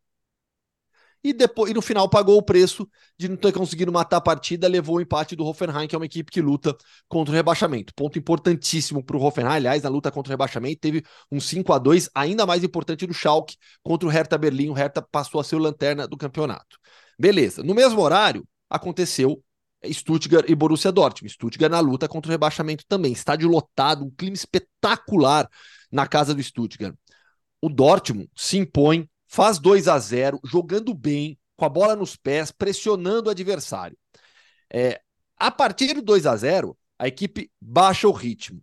[1.23, 2.89] E, depois, e no final pagou o preço
[3.19, 6.07] de não ter conseguido matar a partida, levou o empate do Hoffenheim, que é uma
[6.07, 6.77] equipe que luta
[7.09, 7.93] contra o rebaixamento.
[7.95, 11.79] Ponto importantíssimo para o Hoffenheim, aliás, na luta contra o rebaixamento, teve um 5 a
[11.79, 14.71] 2 ainda mais importante do Schalke contra o Hertha Berlim.
[14.71, 16.79] O Hertha passou a ser o lanterna do campeonato.
[17.19, 17.63] Beleza.
[17.65, 19.43] No mesmo horário, aconteceu
[19.87, 21.33] Stuttgart e Borussia Dortmund.
[21.33, 23.13] Stuttgart na luta contra o rebaixamento também.
[23.13, 25.49] Estádio lotado, um clima espetacular
[25.91, 26.95] na casa do Stuttgart.
[27.61, 32.51] O Dortmund se impõe, faz 2 a 0 jogando bem, com a bola nos pés,
[32.51, 33.97] pressionando o adversário.
[34.73, 35.01] É,
[35.37, 38.61] a partir do 2 a 0 a equipe baixa o ritmo,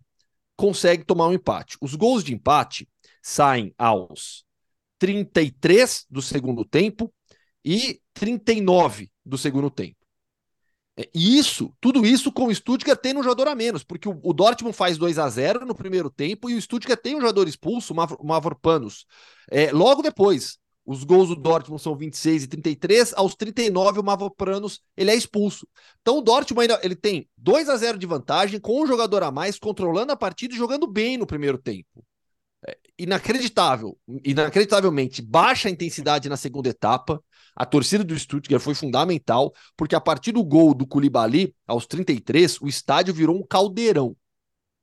[0.56, 1.78] consegue tomar um empate.
[1.80, 2.88] Os gols de empate
[3.22, 4.44] saem aos
[4.98, 7.12] 33 do segundo tempo
[7.64, 10.05] e 39 do segundo tempo.
[10.98, 14.32] É, e isso, tudo isso com o Stuttgart tendo um jogador a menos, porque o,
[14.32, 17.92] Dortmund faz 2 a 0 no primeiro tempo e o Stuttgart tem um jogador expulso,
[17.92, 19.04] o Mavropanos.
[19.50, 24.80] É, logo depois, os gols do Dortmund são 26 e 33, aos 39 o Mavropanos
[24.96, 25.66] ele é expulso.
[26.00, 29.30] Então o Dortmund ainda ele tem 2 a 0 de vantagem, com um jogador a
[29.30, 32.04] mais, controlando a partida e jogando bem no primeiro tempo.
[32.66, 37.22] É, inacreditável, inacreditavelmente baixa a intensidade na segunda etapa.
[37.56, 42.60] A torcida do Stuttgart foi fundamental, porque a partir do gol do Koulibaly, aos 33,
[42.60, 44.14] o estádio virou um caldeirão.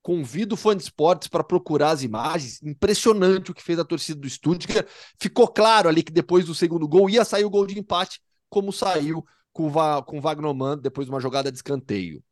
[0.02, 2.62] Convido o fã de esportes para procurar as imagens.
[2.64, 4.88] Impressionante o que fez a torcida do Stuttgart.
[5.22, 8.20] Ficou claro ali que depois do segundo gol ia sair o gol de empate,
[8.50, 12.24] como saiu com o, Va com o Wagnoman depois de uma jogada de escanteio.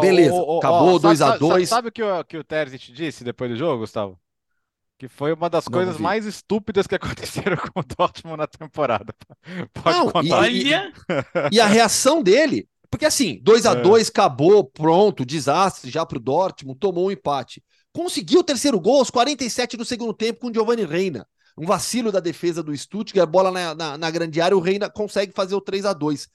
[0.00, 1.16] Beleza, oh, oh, acabou 2x2.
[1.16, 4.18] Sabe, sabe, sabe, o que o, que o Terzic disse depois do jogo, Gustavo?
[5.04, 9.14] Que foi uma das não, coisas mais estúpidas que aconteceram com o Dortmund na temporada.
[9.74, 10.50] Pode não, contar.
[10.50, 10.74] E, e,
[11.52, 14.10] e, a reação dele, porque assim, 2 a 2 é.
[14.10, 17.62] acabou, pronto, desastre já pro Dortmund, tomou um empate.
[17.92, 21.26] Conseguiu o terceiro gol aos 47 do segundo tempo com o Giovanni Reina.
[21.54, 25.34] Um vacilo da defesa do Stuttgart, bola na, na, na grande área, o Reina consegue
[25.34, 26.30] fazer o 3 a 2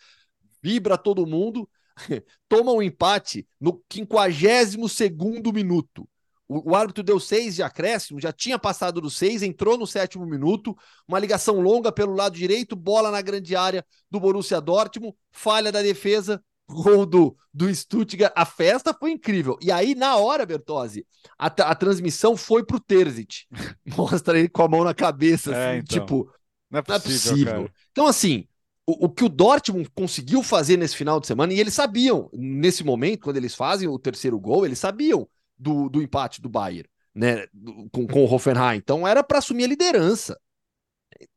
[0.61, 1.67] Vibra todo mundo,
[2.47, 6.07] toma um empate no 52 segundo minuto.
[6.49, 10.25] O, o, árbitro deu seis de acréscimo, já tinha passado dos seis, entrou no sétimo
[10.25, 10.75] minuto,
[11.07, 15.83] uma ligação longa pelo lado direito, bola na grande área do Borussia Dortmund, falha da
[15.83, 18.33] defesa, gol do, do Stuttgart.
[18.35, 19.59] A festa foi incrível.
[19.61, 21.05] E aí, na hora, Bertozzi,
[21.37, 23.45] a, a transmissão foi pro Terzic.
[23.95, 25.99] Mostra ele com a mão na cabeça, é, assim, então.
[25.99, 26.33] tipo,
[26.71, 26.89] não é possível.
[26.89, 27.69] Não é possível.
[27.91, 28.47] Então, assim,
[28.87, 32.83] o, o, que o Dortmund conseguiu fazer nesse final de semana, e eles sabiam, nesse
[32.83, 35.27] momento, quando eles fazem o terceiro gol, eles sabiam
[35.59, 37.45] do, do empate do Bayern, né,
[37.91, 38.77] com, com o Hoffenheim.
[38.77, 40.39] Então era para assumir a liderança.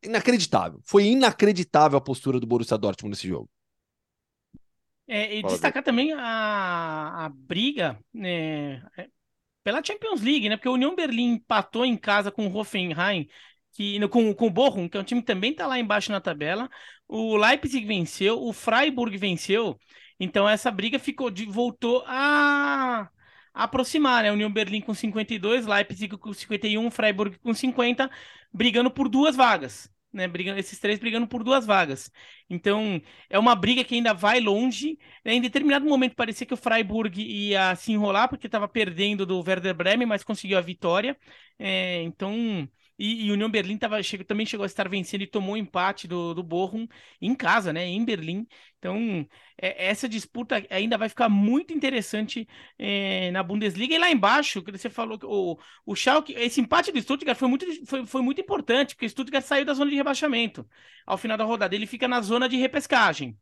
[0.02, 0.80] Inacreditável.
[0.84, 3.50] Foi inacreditável a postura do Borussia Dortmund nesse jogo.
[5.08, 9.08] É, e destacar também a, a briga né, é,
[9.64, 10.56] pela Champions League, né?
[10.56, 13.28] Porque o União Berlim empatou em casa com o Hoffenheim,
[13.72, 16.20] que, com, com o Bochum, que é um time que também está lá embaixo na
[16.20, 16.70] tabela.
[17.08, 19.78] O Leipzig venceu, o Freiburg venceu.
[20.18, 23.10] Então essa briga ficou de, voltou a
[23.54, 24.32] aproximar, né?
[24.32, 28.10] União Berlim com 52, Leipzig com 51, Freiburg com 50,
[28.52, 29.90] brigando por duas vagas.
[30.12, 32.12] Né, brigando, esses três brigando por duas vagas.
[32.50, 33.00] Então,
[33.30, 34.98] é uma briga que ainda vai longe.
[35.24, 39.40] Né, em determinado momento parecia que o Freiburg ia se enrolar, porque estava perdendo do
[39.40, 41.16] Werder Bremen, mas conseguiu a vitória.
[41.58, 42.68] É, então,
[43.02, 46.06] e, e União Berlim tava, chegou, também chegou a estar vencendo e tomou o empate
[46.06, 46.86] do, do Bochum
[47.20, 47.84] em casa, né?
[47.84, 48.46] Em Berlim.
[48.78, 49.26] Então,
[49.60, 52.46] é, essa disputa ainda vai ficar muito interessante
[52.78, 53.94] é, na Bundesliga.
[53.94, 57.48] E lá embaixo, que você falou que o, o Schalke, esse empate do Stuttgart foi
[57.48, 60.64] muito, foi, foi muito importante, porque o Stuttgart saiu da zona de rebaixamento.
[61.04, 63.36] Ao final da rodada, ele fica na zona de repescagem.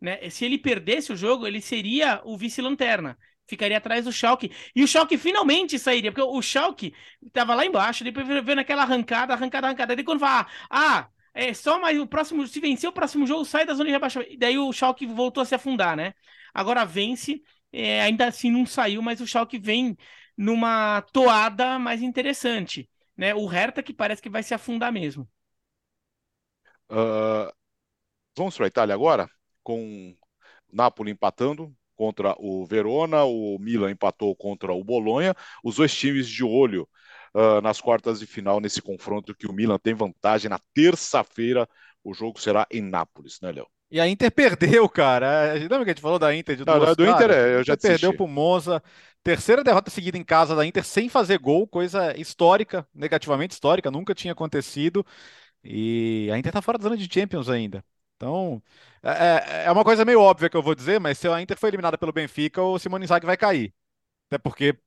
[0.00, 0.28] Né?
[0.28, 3.16] Se ele perdesse o jogo, ele seria o vice-lanterna.
[3.46, 4.50] Ficaria atrás do Schalke.
[4.74, 9.34] E o Schalke finalmente sairia, porque o Schalke estava lá embaixo, depois vendo aquela arrancada,
[9.34, 9.94] arrancada, arrancada.
[9.94, 13.66] Daí quando fala, ah, é só mais o próximo, se vencer o próximo jogo, sai
[13.66, 14.38] da zona de rebaixamento.
[14.38, 16.14] Daí o Schalke voltou a se afundar, né?
[16.54, 17.42] Agora vence,
[17.72, 19.96] é, ainda assim não saiu, mas o Schalke vem
[20.36, 23.34] numa toada mais interessante, né?
[23.34, 25.28] O Hertha que parece que vai se afundar mesmo.
[26.90, 27.52] Uh,
[28.36, 29.28] vamos para a Itália agora,
[29.62, 30.16] com
[30.72, 36.44] Napoli empatando contra o Verona, o Milan empatou contra o Bolonha, os dois times de
[36.44, 36.88] olho
[37.34, 41.68] uh, nas quartas de final nesse confronto que o Milan tem vantagem na terça-feira.
[42.02, 43.66] O jogo será em Nápoles, né, Léo?
[43.90, 45.54] E a Inter perdeu, cara.
[45.54, 47.76] Lembra que a gente falou da Inter de duas Não, do Inter é, eu já
[47.76, 48.82] perdeu pro Monza.
[49.22, 54.14] Terceira derrota seguida em casa da Inter sem fazer gol, coisa histórica, negativamente histórica, nunca
[54.14, 55.06] tinha acontecido.
[55.62, 57.84] E a Inter tá fora da zona de Champions ainda.
[58.16, 58.62] Então,
[59.04, 61.58] é, é, é uma coisa meio óbvia que eu vou dizer, mas se a Inter
[61.58, 63.74] foi eliminada pelo Benfica, o Simone Inzaghi vai cair.
[64.28, 64.78] Até porque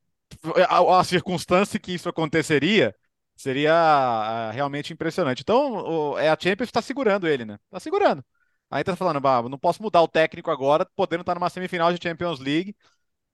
[0.70, 2.96] a, a circunstância que isso aconteceria
[3.36, 5.42] seria ah, realmente impressionante.
[5.42, 7.58] Então, o, é a Champions está segurando ele, né?
[7.70, 8.24] Tá segurando.
[8.70, 12.04] Aí tá falando, bah, não posso mudar o técnico agora, podendo estar numa semifinal de
[12.04, 12.76] Champions League,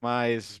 [0.00, 0.60] mas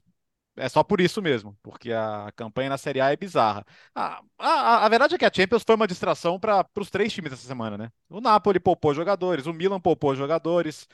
[0.56, 3.64] é só por isso mesmo, porque a campanha na Série A é bizarra.
[3.94, 7.32] A, a, a verdade é que a Champions foi uma distração para os três times
[7.32, 7.90] essa semana, né?
[8.08, 10.88] O Napoli poupou jogadores, o Milan poupou jogadores,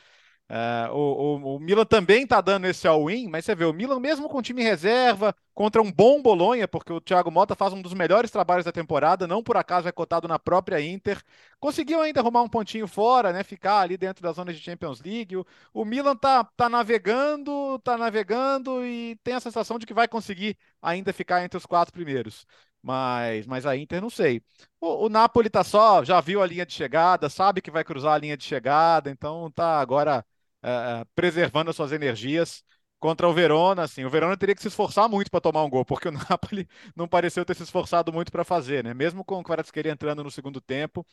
[0.50, 4.00] Uh, o, o, o, Milan também está dando esse all-in, mas você vê, o Milan,
[4.00, 7.94] mesmo com time reserva, contra um bom Bolonha, porque o Thiago Mota faz um dos
[7.94, 11.22] melhores trabalhos da temporada, não por acaso é cotado na própria Inter,
[11.60, 13.44] conseguiu ainda arrumar um pontinho fora, né?
[13.44, 15.36] Ficar ali dentro da zona de Champions League.
[15.36, 20.08] O, o Milan tá, tá navegando, tá navegando e tem a sensação de que vai
[20.08, 22.44] conseguir ainda ficar entre os quatro primeiros.
[22.82, 24.42] Mas, mas a Inter não sei.
[24.80, 28.14] O, o Napoli tá só, já viu a linha de chegada, sabe que vai cruzar
[28.14, 30.24] a linha de chegada, então tá agora
[30.64, 32.62] uh, preservando as suas energias
[32.98, 35.84] contra o Verona, assim, o Verona teria que se esforçar muito para tomar um gol,
[35.84, 38.92] porque o Napoli não pareceu ter se esforçado muito para fazer, né?
[38.92, 41.04] Mesmo com o Kvaratskhelia entrando no segundo tempo,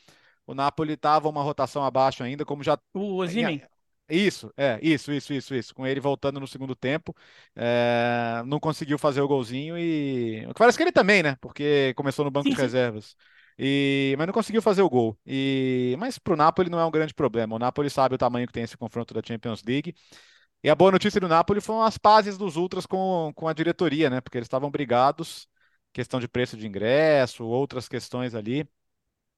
[0.45, 3.61] o Napoli estava uma rotação abaixo ainda, como já o Osimhen.
[4.09, 5.75] Isso, é, isso, isso, isso, isso.
[5.75, 7.13] Com ele voltando no segundo tempo,
[7.53, 10.47] é, não conseguiu fazer o golzinho e.
[10.57, 11.35] Parece que ele também, né?
[11.41, 13.15] Porque começou no banco sim, de reservas.
[13.59, 15.17] E, mas não conseguiu fazer o gol.
[15.25, 17.55] E, mas para o Napoli não é um grande problema.
[17.55, 19.95] O Napoli sabe o tamanho que tem esse confronto da Champions League.
[20.63, 24.09] E a boa notícia do Napoli foram as pazes dos Ultras com, com a diretoria,
[24.09, 24.21] né?
[24.21, 25.47] Porque eles estavam brigados,
[25.93, 28.67] questão de preço de ingresso, outras questões ali.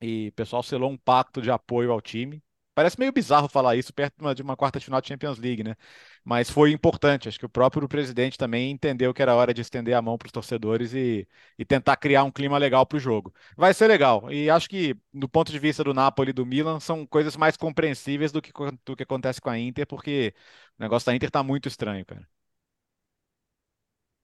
[0.02, 2.44] E o pessoal selou um pacto de apoio ao time.
[2.80, 5.66] Parece meio bizarro falar isso perto de uma, de uma quarta final de Champions League,
[5.66, 5.76] né?
[6.24, 7.28] Mas foi importante.
[7.28, 10.28] Acho que o próprio presidente também entendeu que era hora de estender a mão para
[10.28, 11.28] os torcedores e,
[11.58, 13.34] e tentar criar um clima legal para o jogo.
[13.58, 14.32] Vai ser legal.
[14.32, 17.58] E acho que, do ponto de vista do Napoli e do Milan, são coisas mais
[17.58, 18.54] compreensíveis do que,
[18.86, 20.34] do que acontece com a Inter, porque
[20.80, 22.26] o negócio da Inter está muito estranho, cara.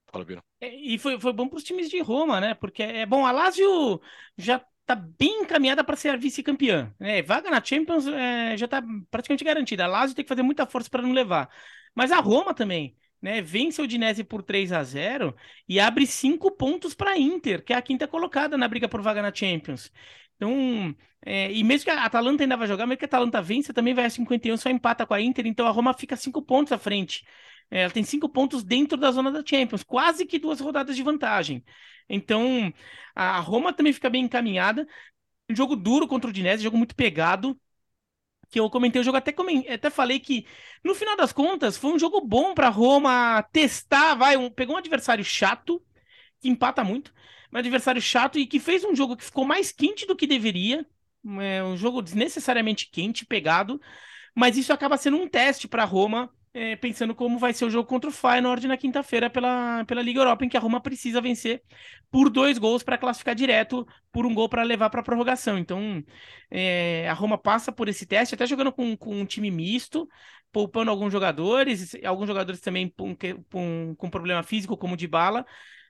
[0.06, 0.42] Fala, Bira.
[0.60, 2.54] É, e foi, foi bom para os times de Roma, né?
[2.54, 4.00] Porque é bom, a Lazio
[4.38, 6.94] já tá bem encaminhada para ser vice-campeã.
[7.00, 9.84] É, vaga na Champions é, já tá praticamente garantida.
[9.84, 11.50] A Lazio tem que fazer muita força para não levar.
[11.94, 13.42] Mas a Roma também, né?
[13.42, 15.34] Vence o Udinese por 3 a 0
[15.68, 19.02] e abre cinco pontos para a Inter, que é a quinta colocada na briga por
[19.02, 19.92] vaga na Champions.
[20.36, 23.72] Então, é, e mesmo que a Atalanta ainda vai jogar, mesmo que a Atalanta vença,
[23.74, 26.72] também vai a 51, só empata com a Inter, então a Roma fica cinco pontos
[26.72, 27.24] à frente.
[27.70, 31.02] É, ela tem cinco pontos dentro da zona da Champions, quase que duas rodadas de
[31.02, 31.64] vantagem.
[32.08, 32.72] Então,
[33.14, 34.86] a Roma também fica bem encaminhada.
[35.50, 37.58] Um jogo duro contra o Dinese, jogo muito pegado.
[38.48, 39.34] Que eu comentei o jogo, até,
[39.72, 40.46] até falei que,
[40.84, 44.14] no final das contas, foi um jogo bom para Roma testar.
[44.14, 44.48] Vai, um...
[44.48, 45.82] pegou um adversário chato,
[46.40, 47.12] que empata muito,
[47.52, 50.86] um adversário chato e que fez um jogo que ficou mais quente do que deveria.
[51.40, 53.80] É um jogo desnecessariamente quente, pegado.
[54.32, 57.86] Mas isso acaba sendo um teste para Roma é, pensando como vai ser o jogo
[57.86, 61.62] contra o Feyenoord na quinta-feira pela, pela Liga Europa, em que a Roma precisa vencer
[62.10, 65.58] por dois gols para classificar direto, por um gol para levar para a prorrogação.
[65.58, 66.02] Então,
[66.50, 70.08] é, a Roma passa por esse teste, até jogando com, com um time misto,
[70.50, 73.14] poupando alguns jogadores, alguns jogadores também com,
[73.50, 75.44] com, com problema físico, como o de bala,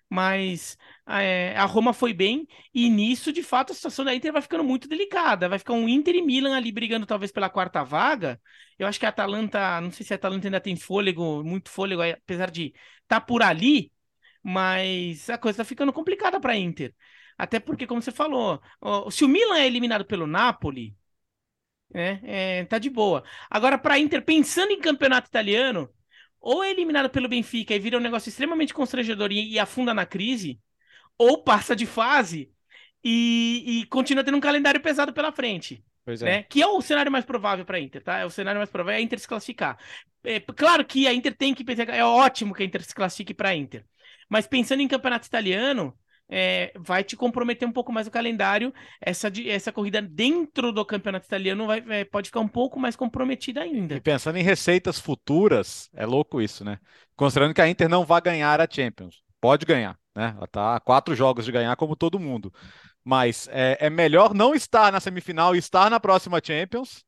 [0.09, 0.79] mas
[1.09, 4.65] é, a Roma foi bem e nisso, de fato, a situação da Inter vai ficando
[4.65, 5.49] muito delicada.
[5.49, 8.41] Vai ficar um Inter e Milan ali brigando talvez pela quarta vaga.
[8.79, 12.03] Eu acho que a Atalanta, não sei se a Atalanta ainda tem fôlego, muito fôlego,
[12.03, 12.67] apesar de
[13.03, 13.93] estar tá por ali,
[14.43, 16.95] mas a coisa está ficando complicada para a Inter.
[17.39, 18.63] Até porque, como você falou,
[19.11, 20.97] se o Milan é eliminado pelo Napoli,
[21.91, 23.25] né, é, tá de boa.
[23.51, 25.91] Agora, para a Inter, pensando em campeonato italiano,
[26.47, 30.07] ou é eliminado pelo Benfica e vira um negócio extremamente constrangedor e, e afunda na
[30.07, 30.61] crise,
[31.19, 32.53] ou passa de fase
[33.03, 35.85] e, e, continua tendo um calendário pesado pela frente.
[36.07, 36.15] É.
[36.25, 36.43] Né?
[36.45, 38.19] Que é o cenário mais provável para a Inter, tá?
[38.19, 39.77] É o cenário mais provável é a Inter se classificar.
[40.23, 43.35] É, claro que a Inter tem que pensar, é ótimo que a Inter se classifique
[43.35, 43.85] para a Inter.
[44.29, 45.99] Mas pensando em campeonato italiano,
[46.29, 48.73] é, vai te comprometer um pouco mais o calendário.
[49.01, 53.63] Essa, essa corrida dentro do campeonato italiano vai, é, pode ficar um pouco mais comprometida
[53.63, 53.95] ainda.
[53.95, 56.79] E pensando em receitas futuras, é louco isso, né?
[57.15, 59.23] Considerando que a Inter não vai ganhar a Champions.
[59.41, 60.35] Pode ganhar, né?
[60.37, 62.53] Ela tá a quatro jogos de ganhar, como todo mundo.
[63.05, 67.05] Mas é, é melhor não estar na semifinal e estar na próxima Champions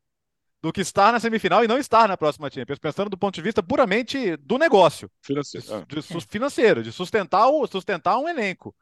[0.60, 3.42] do que estar na semifinal e não estar na próxima Champions, pensando do ponto de
[3.42, 5.10] vista puramente do negócio.
[5.22, 5.86] Financeiro.
[5.86, 8.74] De, de, financeiro, de sustentar, o, sustentar um elenco.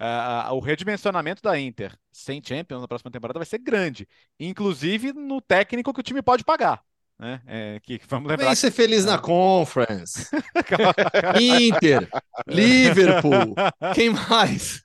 [0.00, 4.06] Uh, o redimensionamento da Inter sem Champions na próxima temporada vai ser grande,
[4.38, 6.82] inclusive no técnico que o time pode pagar.
[7.18, 7.40] Né?
[7.48, 10.28] É, que, vamos lembrar Vem ser feliz na Conference.
[11.40, 12.08] Inter,
[12.46, 13.56] Liverpool,
[13.92, 14.80] quem mais?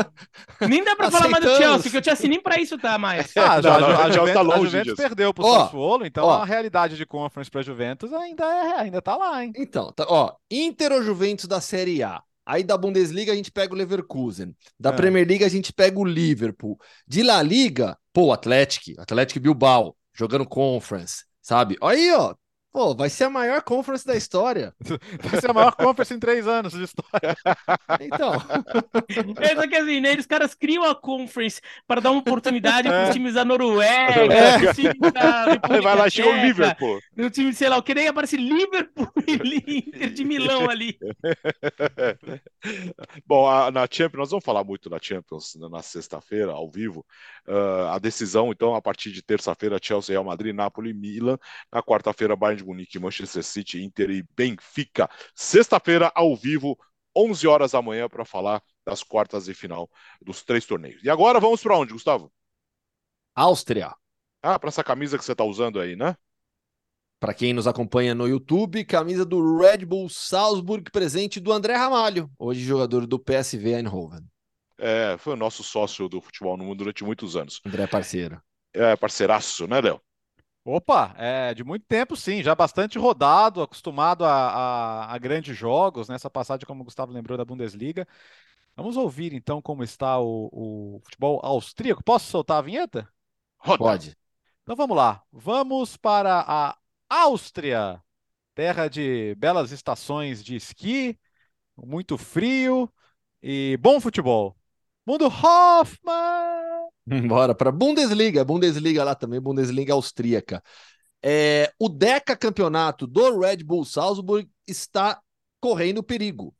[0.66, 3.36] Nem dá pra falar mais do Chelsea, que eu tinha nem pra isso tá mais.
[3.36, 6.24] Ah, já, não, a, a, Juventus, tá longe a Juventus perdeu pro oh, Sassuolo, então
[6.24, 9.52] ó, a realidade de Conference pra Juventus ainda, é, ainda tá lá, hein?
[9.54, 12.22] Então, tá, ó, Inter ou Juventus da Série A?
[12.46, 14.54] Aí da Bundesliga a gente pega o Leverkusen.
[14.78, 14.92] Da é.
[14.92, 16.78] Premier League a gente pega o Liverpool.
[17.06, 21.76] De La Liga, pô, Atlético, Atlético Bilbao, jogando Conference, sabe?
[21.82, 22.34] Aí, ó,
[22.74, 24.74] Pô, vai ser a maior conference da história.
[25.22, 27.36] Vai ser a maior conference em três anos de história.
[28.00, 28.32] Então.
[29.40, 33.04] É, só que assim, né, os caras criam a conference para dar uma oportunidade para
[33.04, 33.12] os é.
[33.12, 34.74] times da Noruega, é.
[34.74, 36.98] times da República Vai lá, chega o Liverpool.
[37.16, 40.98] No time, sei lá, o que nem aparece Liverpool e Inter de Milão ali.
[43.24, 47.06] Bom, a, na Champions, nós vamos falar muito na Champions na, na sexta-feira, ao vivo.
[47.46, 51.38] Uh, a decisão, então, a partir de terça-feira, Chelsea, Real Madrid, Napoli, Milan.
[51.70, 55.08] Na quarta-feira, Bayern de Munique, Manchester City, Inter e Benfica.
[55.34, 56.78] Sexta-feira, ao vivo,
[57.16, 59.90] 11 horas da manhã, para falar das quartas de final
[60.20, 61.02] dos três torneios.
[61.02, 62.32] E agora vamos para onde, Gustavo?
[63.34, 63.94] Áustria.
[64.42, 66.16] Ah, para essa camisa que você está usando aí, né?
[67.18, 72.30] Para quem nos acompanha no YouTube, camisa do Red Bull Salzburg, presente do André Ramalho,
[72.38, 74.20] hoje jogador do PSV Eindhoven.
[74.78, 77.60] É, foi o nosso sócio do futebol no mundo durante muitos anos.
[77.64, 78.42] André parceiro.
[78.74, 80.00] É, parceiraço, né, Léo?
[80.66, 86.08] Opa, é de muito tempo, sim, já bastante rodado, acostumado a, a, a, grandes jogos,
[86.08, 88.08] nessa passagem, como o Gustavo lembrou, da Bundesliga.
[88.74, 90.48] Vamos ouvir então como está o,
[90.96, 92.02] o futebol austríaco.
[92.02, 93.06] Posso soltar a vinheta?
[93.76, 94.16] Pode.
[94.62, 95.22] Então vamos lá.
[95.30, 96.78] Vamos para a
[97.10, 98.02] Áustria,
[98.54, 101.18] terra de belas estações de esqui,
[101.76, 102.90] muito frio
[103.42, 104.56] e bom futebol.
[105.06, 106.88] Mundo Hoffman!
[107.28, 110.62] Bora para Bundesliga, Bundesliga lá também, Bundesliga austríaca.
[111.22, 115.20] É, o Deca campeonato do Red Bull Salzburg está
[115.60, 116.54] correndo perigo.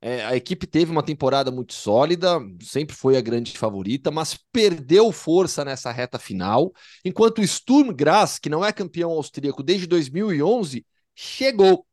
[0.00, 5.10] É, a equipe teve uma temporada muito sólida, sempre foi a grande favorita, mas perdeu
[5.10, 6.72] força nessa reta final,
[7.04, 10.84] enquanto o Sturm Graz, que não é campeão austríaco desde 2011,
[11.14, 11.86] chegou.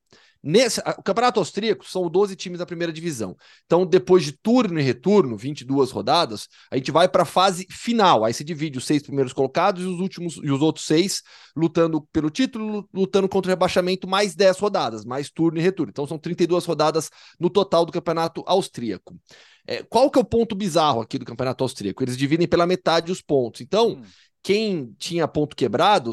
[0.45, 3.37] Nesse, o Campeonato Austríaco são 12 times da primeira divisão.
[3.65, 8.25] Então, depois de turno e retorno, 22 rodadas, a gente vai para a fase final.
[8.25, 11.21] Aí se divide os seis primeiros colocados e os últimos e os outros seis
[11.55, 15.91] lutando pelo título, lutando contra o rebaixamento, mais 10 rodadas, mais turno e retorno.
[15.91, 19.17] Então, são 32 rodadas no total do Campeonato Austríaco.
[19.65, 22.03] É, qual que é o ponto bizarro aqui do Campeonato Austríaco?
[22.03, 23.61] Eles dividem pela metade os pontos.
[23.61, 24.03] Então, hum.
[24.41, 26.11] quem tinha ponto quebrado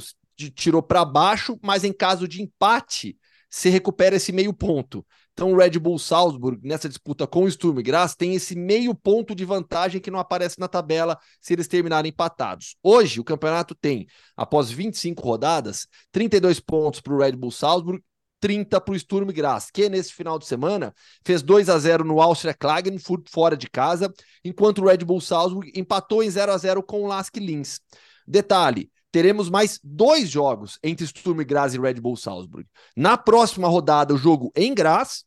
[0.54, 3.18] tirou para baixo, mas em caso de empate
[3.50, 5.04] se recupera esse meio ponto.
[5.32, 9.34] Então o Red Bull Salzburg, nessa disputa com o Sturm Graz, tem esse meio ponto
[9.34, 12.76] de vantagem que não aparece na tabela se eles terminarem empatados.
[12.82, 18.02] Hoje, o campeonato tem, após 25 rodadas, 32 pontos para o Red Bull Salzburg,
[18.38, 20.94] 30 para o Sturm Graz, que nesse final de semana
[21.24, 24.12] fez 2 a 0 no Austria Klagenfurt fora de casa,
[24.44, 27.80] enquanto o Red Bull Salzburg empatou em 0 a 0 com o Lask Linz.
[28.26, 32.68] Detalhe, teremos mais dois jogos entre Sturm Graz e Red Bull Salzburg.
[32.96, 35.24] Na próxima rodada, o jogo em Graz,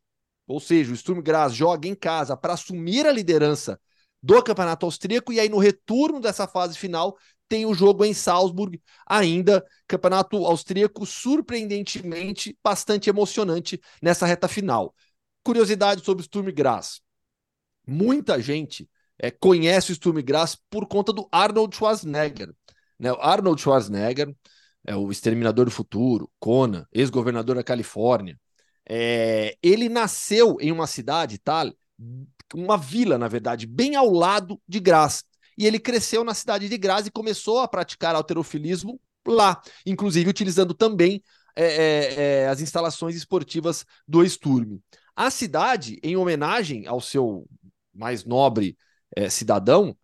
[0.48, 3.80] ou seja, o Sturm Graz joga em casa para assumir a liderança
[4.22, 7.18] do campeonato austríaco, e aí no retorno dessa fase final
[7.50, 14.96] tem o jogo em Salzburg, ainda campeonato austríaco surpreendentemente bastante emocionante nessa reta final.
[15.44, 17.02] Curiosidade sobre o Sturm Graz.
[17.86, 22.54] Muita gente é, conhece o Sturm Graz por conta do Arnold Schwarzenegger.
[23.00, 23.12] Né?
[23.12, 24.34] O Arnold Schwarzenegger,
[24.86, 28.39] é o Exterminador do Futuro, Conan, ex-governador da Califórnia,
[28.88, 31.72] é, ele nasceu em uma cidade, tá?
[32.54, 35.24] uma vila, na verdade, bem ao lado de Graz.
[35.58, 40.74] E ele cresceu na cidade de Graz e começou a praticar alterofilismo lá, inclusive utilizando
[40.74, 41.24] também
[41.56, 44.80] é, é, é as instalações esportivas do Sturm.
[45.16, 47.48] A cidade, em homenagem ao seu
[47.94, 48.76] mais nobre
[49.16, 49.96] é, cidadão,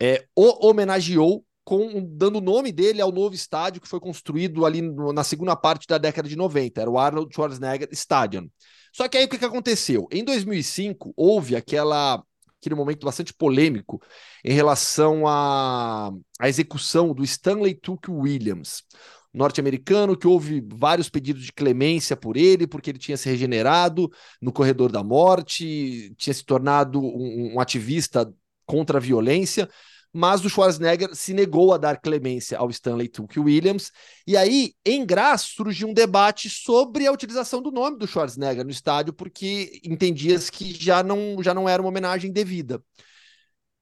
[0.00, 4.80] é, o homenageou com dando o nome dele ao novo estádio que foi construído ali
[4.80, 8.48] no, na segunda parte da década de 90, era o Arnold Schwarzenegger Stadium.
[8.90, 10.08] Só que aí o que, que aconteceu?
[10.10, 12.24] Em 2005 houve aquela
[12.58, 14.00] aquele momento bastante polêmico
[14.42, 16.10] em relação à,
[16.44, 18.82] execução do Stanley Tuke Williams,
[19.30, 24.10] norte-americano, que houve vários pedidos de clemência por ele, porque ele tinha se regenerado
[24.40, 28.32] no corredor da morte, tinha se tornado um, um ativista
[28.64, 29.68] contra a violência,
[30.12, 33.92] mas o Schwarzenegger se negou a dar clemência ao Stanley Tuke Williams.
[34.26, 38.70] E aí, em Graz, surgiu um debate sobre a utilização do nome do Schwarzenegger no
[38.70, 42.82] estádio, porque entendias que já não, já não era uma homenagem devida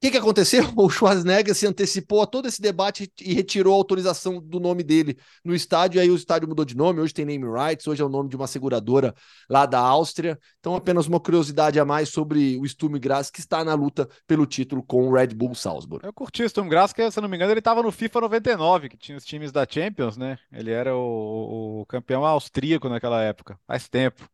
[0.01, 0.63] que, que aconteceu?
[0.77, 5.17] O Schwarzenegger se antecipou a todo esse debate e retirou a autorização do nome dele
[5.45, 6.01] no estádio.
[6.01, 8.37] Aí o estádio mudou de nome, hoje tem name rights, hoje é o nome de
[8.37, 9.15] uma seguradora
[9.49, 10.39] lá da Áustria.
[10.61, 14.47] Então, apenas uma curiosidade a mais sobre o Sturm Graz, que está na luta pelo
[14.47, 16.05] título com o Red Bull Salzburg.
[16.05, 18.89] Eu curti o Sturm Graz, que se não me engano, ele estava no FIFA 99,
[18.91, 20.39] que tinha os times da Champions, né?
[20.53, 24.29] Ele era o, o campeão austríaco naquela época, faz tempo.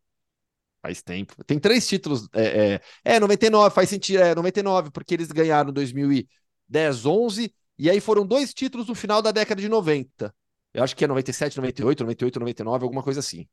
[0.83, 1.43] Faz tempo.
[1.45, 2.28] Tem três títulos.
[2.35, 4.20] É, é, é 99, faz sentido.
[4.20, 7.55] É 99, porque eles ganharam em 2010, 11.
[7.78, 10.35] E aí foram dois títulos no final da década de 90.
[10.74, 13.47] Eu acho que é 97, 98, 98, 99, alguma coisa assim.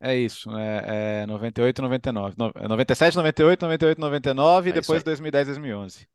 [0.00, 2.34] É isso, é, é 98, 99.
[2.36, 6.08] No, 97, 98, 98, 99 e depois 2010, 2011.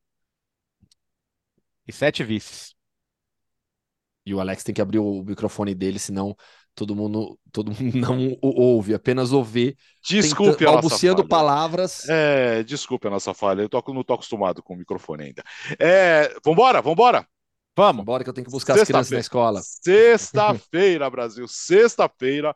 [1.88, 2.76] E sete vices.
[4.26, 6.36] E o Alex tem que abrir o microfone dele, senão
[6.78, 9.76] todo mundo, todo mundo não ouve, apenas ouvir.
[10.08, 12.08] Desculpe tenta, a balbuciando palavras.
[12.08, 13.64] É, desculpe a nossa falha.
[13.64, 15.44] Eu tô, não tô acostumado com o microfone ainda.
[15.80, 17.28] É, vambora, vambora.
[17.76, 18.02] Vamos.
[18.02, 19.60] Vambora que eu tenho que buscar as crianças na escola.
[19.64, 21.48] Sexta-feira, Brasil.
[21.48, 22.56] Sexta-feira,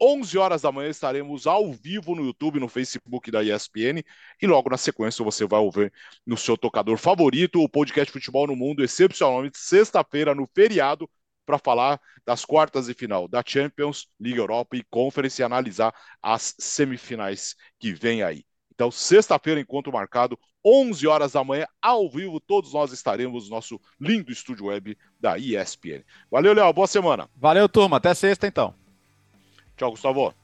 [0.00, 4.04] 11 horas da manhã, estaremos ao vivo no YouTube, no Facebook da ESPN.
[4.40, 5.92] E logo na sequência você vai ouvir
[6.24, 11.10] no seu tocador favorito o podcast Futebol no Mundo, excepcionalmente sexta-feira, no feriado
[11.46, 16.54] para falar das quartas de final da Champions, Liga Europa e Conference e analisar as
[16.58, 18.44] semifinais que vem aí.
[18.74, 23.80] Então, sexta-feira, encontro marcado, 11 horas da manhã, ao vivo, todos nós estaremos no nosso
[23.98, 26.02] lindo estúdio web da ESPN.
[26.30, 27.30] Valeu, Léo, boa semana.
[27.36, 28.74] Valeu, turma, até sexta então.
[29.76, 30.34] Tchau, Gustavo.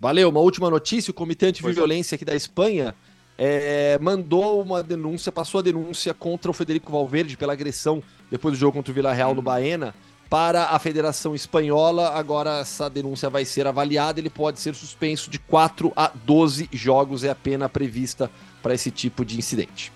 [0.00, 2.16] Valeu, uma última notícia, o Comitê Antiviolência é.
[2.16, 2.94] aqui da Espanha
[3.38, 8.58] é, mandou uma denúncia, passou a denúncia contra o Federico Valverde pela agressão depois do
[8.58, 9.94] jogo contra o Vila Real no Baena
[10.28, 12.10] para a Federação Espanhola.
[12.10, 17.24] Agora essa denúncia vai ser avaliada, ele pode ser suspenso de 4 a 12 jogos,
[17.24, 18.30] é a pena prevista
[18.62, 19.92] para esse tipo de incidente.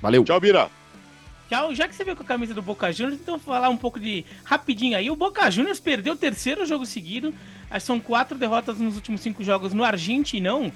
[0.00, 0.24] Valeu.
[0.24, 0.70] Tchau, Bira.
[1.48, 3.98] Tchau, já que você veio com a camisa do Boca Juniors, então falar um pouco
[3.98, 5.10] de rapidinho aí.
[5.10, 7.34] O Boca Juniors perdeu o terceiro jogo seguido.
[7.80, 10.70] São quatro derrotas nos últimos cinco jogos no Argentinão.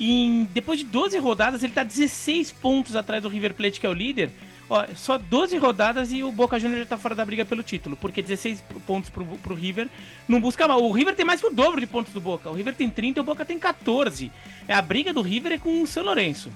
[0.00, 3.88] E depois de 12 rodadas, ele está 16 pontos atrás do River Plate, que é
[3.88, 4.30] o líder.
[4.70, 7.96] Ó, só 12 rodadas e o Boca Juniors já tá fora da briga pelo título,
[7.96, 9.88] porque 16 pontos pro, pro River
[10.28, 10.80] não busca mal.
[10.80, 12.48] O River tem mais que o dobro de pontos do Boca.
[12.48, 14.30] O River tem 30 e o Boca tem 14.
[14.68, 16.52] É, a briga do River é com o São Lourenço.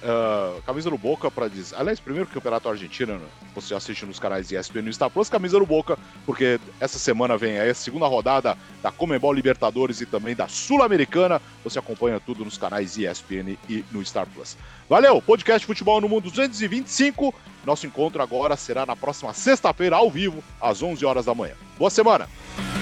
[0.00, 1.74] Uh, camisa no Boca para dizer.
[1.76, 3.26] Aliás, primeiro campeonato argentino, né?
[3.52, 7.58] você assiste nos canais ESPN no Star Plus, camisa no Boca, porque essa semana vem
[7.58, 11.42] aí a segunda rodada da Comebol Libertadores e também da Sul-Americana.
[11.64, 14.56] Você acompanha tudo nos canais ESPN e no Star Plus.
[14.88, 17.34] Valeu, podcast Futebol no Mundo 225.
[17.66, 21.54] Nosso encontro agora será na próxima sexta-feira, ao vivo, às 11 horas da manhã.
[21.76, 22.28] Boa semana!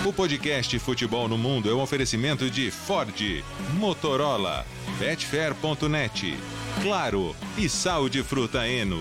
[0.05, 3.43] O podcast Futebol no Mundo é um oferecimento de Ford,
[3.75, 4.65] Motorola,
[5.01, 6.39] Betfair.net,
[6.83, 9.01] Claro e Sal de Fruta Eno.